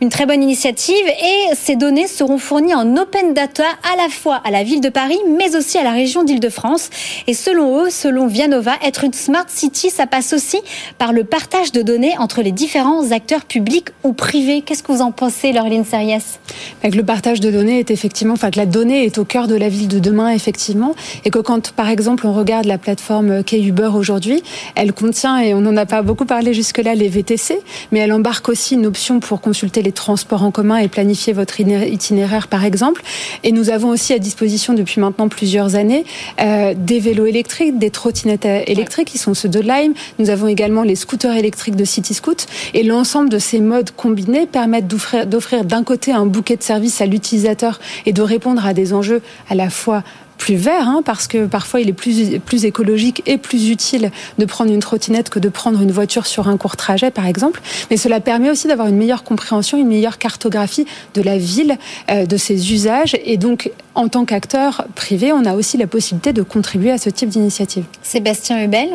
une 0.00 0.08
très 0.08 0.26
bonne 0.26 0.42
initiative 0.42 1.06
et 1.06 1.54
ces 1.54 1.76
données 1.76 2.06
seront 2.06 2.38
fournies 2.38 2.74
en 2.74 2.96
open 2.96 3.34
data 3.34 3.64
à 3.92 3.96
la 3.96 4.08
fois 4.08 4.40
à 4.44 4.50
la 4.50 4.62
ville 4.62 4.80
de 4.80 4.88
Paris 4.88 4.99
Paris, 5.00 5.18
mais 5.38 5.56
aussi 5.56 5.78
à 5.78 5.82
la 5.82 5.92
région 5.92 6.24
d'Île-de-France. 6.24 6.90
Et 7.26 7.32
selon 7.32 7.84
eux, 7.84 7.88
selon 7.88 8.26
Vianova, 8.26 8.72
être 8.84 9.02
une 9.02 9.14
smart 9.14 9.46
city, 9.48 9.88
ça 9.88 10.06
passe 10.06 10.34
aussi 10.34 10.58
par 10.98 11.14
le 11.14 11.24
partage 11.24 11.72
de 11.72 11.80
données 11.80 12.18
entre 12.18 12.42
les 12.42 12.52
différents 12.52 13.10
acteurs 13.10 13.46
publics 13.46 13.88
ou 14.04 14.12
privés. 14.12 14.60
Qu'est-ce 14.60 14.82
que 14.82 14.92
vous 14.92 15.00
en 15.00 15.10
pensez, 15.10 15.52
Laureline 15.52 15.86
Seriès 15.86 16.38
Le 16.84 17.00
partage 17.00 17.40
de 17.40 17.50
données 17.50 17.78
est 17.78 17.90
effectivement, 17.90 18.34
enfin 18.34 18.50
que 18.50 18.58
la 18.58 18.66
donnée 18.66 19.06
est 19.06 19.16
au 19.16 19.24
cœur 19.24 19.48
de 19.48 19.54
la 19.54 19.70
ville 19.70 19.88
de 19.88 20.00
demain, 20.00 20.28
effectivement, 20.32 20.94
et 21.24 21.30
que 21.30 21.38
quand, 21.38 21.70
par 21.70 21.88
exemple, 21.88 22.26
on 22.26 22.34
regarde 22.34 22.66
la 22.66 22.76
plateforme 22.76 23.42
K-Uber 23.42 23.92
aujourd'hui, 23.94 24.42
elle 24.74 24.92
contient, 24.92 25.38
et 25.38 25.54
on 25.54 25.62
n'en 25.62 25.78
a 25.78 25.86
pas 25.86 26.02
beaucoup 26.02 26.26
parlé 26.26 26.52
jusque-là, 26.52 26.94
les 26.94 27.08
VTC, 27.08 27.58
mais 27.90 28.00
elle 28.00 28.12
embarque 28.12 28.50
aussi 28.50 28.74
une 28.74 28.84
option 28.84 29.18
pour 29.18 29.40
consulter 29.40 29.80
les 29.80 29.92
transports 29.92 30.42
en 30.42 30.50
commun 30.50 30.76
et 30.76 30.88
planifier 30.88 31.32
votre 31.32 31.58
itinéraire, 31.58 32.48
par 32.48 32.66
exemple. 32.66 33.00
Et 33.44 33.52
nous 33.52 33.70
avons 33.70 33.88
aussi 33.88 34.12
à 34.12 34.18
disposition 34.18 34.74
depuis 34.74 34.89
depuis 34.90 35.00
maintenant 35.00 35.28
plusieurs 35.28 35.76
années, 35.76 36.04
euh, 36.40 36.74
des 36.76 36.98
vélos 36.98 37.26
électriques, 37.26 37.78
des 37.78 37.90
trottinettes 37.90 38.44
électriques 38.44 39.08
qui 39.08 39.18
sont 39.18 39.34
ceux 39.34 39.48
de 39.48 39.60
Lime. 39.60 39.94
Nous 40.18 40.30
avons 40.30 40.48
également 40.48 40.82
les 40.82 40.96
scooters 40.96 41.36
électriques 41.36 41.76
de 41.76 41.84
City 41.84 42.12
Scoot. 42.12 42.46
Et 42.74 42.82
l'ensemble 42.82 43.28
de 43.28 43.38
ces 43.38 43.60
modes 43.60 43.92
combinés 43.92 44.46
permettent 44.46 44.88
d'offrir 44.88 45.64
d'un 45.64 45.84
côté 45.84 46.10
un 46.10 46.26
bouquet 46.26 46.56
de 46.56 46.62
services 46.64 47.00
à 47.00 47.06
l'utilisateur 47.06 47.78
et 48.04 48.12
de 48.12 48.22
répondre 48.22 48.66
à 48.66 48.74
des 48.74 48.92
enjeux 48.92 49.22
à 49.48 49.54
la 49.54 49.70
fois 49.70 50.02
plus 50.40 50.56
vert, 50.56 50.88
hein, 50.88 51.02
parce 51.04 51.28
que 51.28 51.46
parfois 51.46 51.80
il 51.80 51.88
est 51.90 51.92
plus, 51.92 52.40
plus 52.40 52.64
écologique 52.64 53.22
et 53.26 53.36
plus 53.36 53.68
utile 53.68 54.10
de 54.38 54.44
prendre 54.46 54.72
une 54.72 54.80
trottinette 54.80 55.28
que 55.28 55.38
de 55.38 55.50
prendre 55.50 55.80
une 55.82 55.92
voiture 55.92 56.26
sur 56.26 56.48
un 56.48 56.56
court 56.56 56.76
trajet, 56.76 57.10
par 57.10 57.26
exemple. 57.26 57.60
Mais 57.90 57.98
cela 57.98 58.20
permet 58.20 58.50
aussi 58.50 58.66
d'avoir 58.66 58.88
une 58.88 58.96
meilleure 58.96 59.22
compréhension, 59.22 59.76
une 59.76 59.88
meilleure 59.88 60.16
cartographie 60.16 60.86
de 61.14 61.20
la 61.20 61.36
ville, 61.36 61.76
euh, 62.10 62.24
de 62.24 62.36
ses 62.38 62.72
usages. 62.72 63.16
Et 63.24 63.36
donc, 63.36 63.70
en 63.94 64.08
tant 64.08 64.24
qu'acteur 64.24 64.86
privé, 64.94 65.30
on 65.32 65.44
a 65.44 65.54
aussi 65.54 65.76
la 65.76 65.86
possibilité 65.86 66.32
de 66.32 66.42
contribuer 66.42 66.90
à 66.90 66.98
ce 66.98 67.10
type 67.10 67.28
d'initiative. 67.28 67.84
Sébastien 68.02 68.64
Hubel 68.64 68.88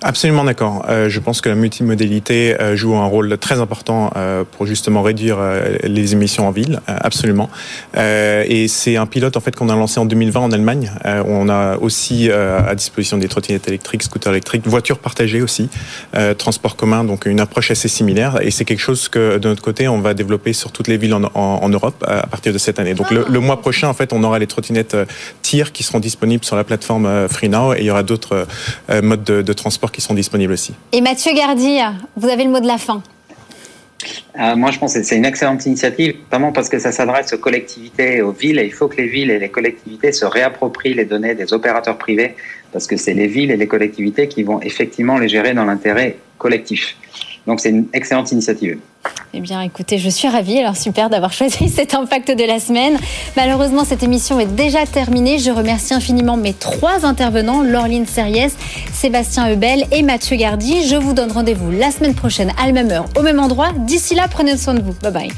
Absolument 0.00 0.44
d'accord. 0.44 0.86
Euh, 0.88 1.08
je 1.08 1.18
pense 1.18 1.40
que 1.40 1.48
la 1.48 1.56
multimodalité 1.56 2.54
euh, 2.60 2.76
joue 2.76 2.94
un 2.94 3.06
rôle 3.06 3.36
très 3.36 3.58
important 3.60 4.12
euh, 4.14 4.44
pour 4.44 4.64
justement 4.64 5.02
réduire 5.02 5.38
les 5.82 6.12
émissions 6.12 6.46
en 6.46 6.52
ville. 6.52 6.80
absolument. 6.86 7.50
et 7.96 8.68
c'est 8.68 8.96
un 8.96 9.06
pilote 9.06 9.36
en 9.36 9.40
fait 9.40 9.54
qu'on 9.54 9.68
a 9.68 9.74
lancé 9.74 9.98
en 9.98 10.04
2020 10.04 10.40
en 10.40 10.52
Allemagne. 10.52 10.92
on 11.04 11.48
a 11.48 11.76
aussi 11.78 12.30
à 12.30 12.74
disposition 12.74 13.18
des 13.18 13.28
trottinettes 13.28 13.68
électriques, 13.68 14.02
scooters 14.02 14.32
électriques, 14.32 14.66
voitures 14.66 14.98
partagées 14.98 15.42
aussi, 15.42 15.68
transport 16.36 16.76
commun, 16.76 17.04
donc 17.04 17.26
une 17.26 17.40
approche 17.40 17.70
assez 17.70 17.88
similaire. 17.88 18.38
Et 18.42 18.50
c'est 18.50 18.64
quelque 18.64 18.80
chose 18.80 19.08
que 19.08 19.38
de 19.38 19.48
notre 19.48 19.62
côté 19.62 19.88
on 19.88 20.00
va 20.00 20.14
développer 20.14 20.52
sur 20.52 20.72
toutes 20.72 20.88
les 20.88 20.96
villes 20.96 21.14
en, 21.14 21.30
en, 21.34 21.68
Europe 21.68 22.04
à 22.06 22.26
partir 22.26 22.52
de 22.52 22.58
cette 22.58 22.78
année. 22.78 22.94
Donc 22.94 23.10
le, 23.10 23.24
le, 23.28 23.40
mois 23.40 23.60
prochain 23.60 23.88
en 23.88 23.94
fait 23.94 24.12
on 24.12 24.22
aura 24.22 24.38
les 24.38 24.46
trottinettes 24.46 24.96
tir 25.42 25.72
qui 25.72 25.82
seront 25.82 26.00
disponibles 26.00 26.44
sur 26.44 26.56
la 26.56 26.64
plateforme 26.64 27.28
FreeNow 27.28 27.74
et 27.74 27.80
il 27.80 27.84
y 27.86 27.90
aura 27.90 28.02
d'autres 28.02 28.46
modes 29.02 29.24
de, 29.24 29.42
de 29.42 29.52
transport 29.52 29.87
qui 29.90 30.00
sont 30.00 30.14
disponibles 30.14 30.52
aussi. 30.52 30.74
Et 30.92 31.00
Mathieu 31.00 31.32
Gardy, 31.34 31.78
vous 32.16 32.28
avez 32.28 32.44
le 32.44 32.50
mot 32.50 32.60
de 32.60 32.66
la 32.66 32.78
fin. 32.78 33.02
Euh, 34.38 34.54
moi, 34.54 34.70
je 34.70 34.78
pense 34.78 34.94
que 34.94 35.02
c'est 35.02 35.16
une 35.16 35.24
excellente 35.24 35.66
initiative, 35.66 36.16
notamment 36.24 36.52
parce 36.52 36.68
que 36.68 36.78
ça 36.78 36.92
s'adresse 36.92 37.32
aux 37.32 37.38
collectivités 37.38 38.18
et 38.18 38.22
aux 38.22 38.30
villes. 38.30 38.58
Et 38.58 38.66
il 38.66 38.72
faut 38.72 38.88
que 38.88 38.96
les 38.96 39.08
villes 39.08 39.30
et 39.30 39.38
les 39.38 39.48
collectivités 39.48 40.12
se 40.12 40.24
réapproprient 40.24 40.94
les 40.94 41.04
données 41.04 41.34
des 41.34 41.52
opérateurs 41.52 41.98
privés, 41.98 42.36
parce 42.72 42.86
que 42.86 42.96
c'est 42.96 43.14
les 43.14 43.26
villes 43.26 43.50
et 43.50 43.56
les 43.56 43.66
collectivités 43.66 44.28
qui 44.28 44.44
vont 44.44 44.60
effectivement 44.60 45.18
les 45.18 45.28
gérer 45.28 45.54
dans 45.54 45.64
l'intérêt 45.64 46.16
collectif. 46.38 46.96
Donc 47.48 47.60
c'est 47.60 47.70
une 47.70 47.86
excellente 47.94 48.30
initiative. 48.30 48.78
Eh 49.32 49.40
bien, 49.40 49.62
écoutez, 49.62 49.96
je 49.96 50.10
suis 50.10 50.28
ravie. 50.28 50.58
Alors, 50.58 50.76
super 50.76 51.08
d'avoir 51.08 51.32
choisi 51.32 51.68
cet 51.74 51.94
impact 51.94 52.30
de 52.30 52.44
la 52.44 52.60
semaine. 52.60 52.98
Malheureusement, 53.36 53.84
cette 53.86 54.02
émission 54.02 54.38
est 54.38 54.54
déjà 54.54 54.84
terminée. 54.84 55.38
Je 55.38 55.50
remercie 55.50 55.94
infiniment 55.94 56.36
mes 56.36 56.52
trois 56.52 57.06
intervenants, 57.06 57.62
Laureline 57.62 58.06
Serriès, 58.06 58.54
Sébastien 58.92 59.46
Ebel 59.46 59.86
et 59.92 60.02
Mathieu 60.02 60.36
Gardy. 60.36 60.86
Je 60.86 60.96
vous 60.96 61.14
donne 61.14 61.32
rendez-vous 61.32 61.70
la 61.70 61.90
semaine 61.90 62.14
prochaine 62.14 62.52
à 62.62 62.66
la 62.66 62.72
même 62.72 62.90
heure, 62.90 63.06
au 63.18 63.22
même 63.22 63.40
endroit. 63.40 63.70
D'ici 63.78 64.14
là, 64.14 64.28
prenez 64.30 64.58
soin 64.58 64.74
de 64.74 64.82
vous. 64.82 64.94
Bye 65.02 65.12
bye. 65.12 65.32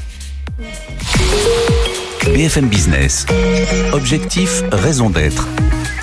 BFM 2.25 2.67
Business. 2.67 3.25
Objectif, 3.93 4.63
raison 4.73 5.09
d'être. 5.09 5.47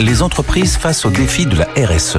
Les 0.01 0.23
entreprises 0.23 0.79
face 0.79 1.05
aux 1.05 1.11
défis 1.11 1.45
de 1.45 1.57
la 1.57 1.67
RSE. 1.77 2.19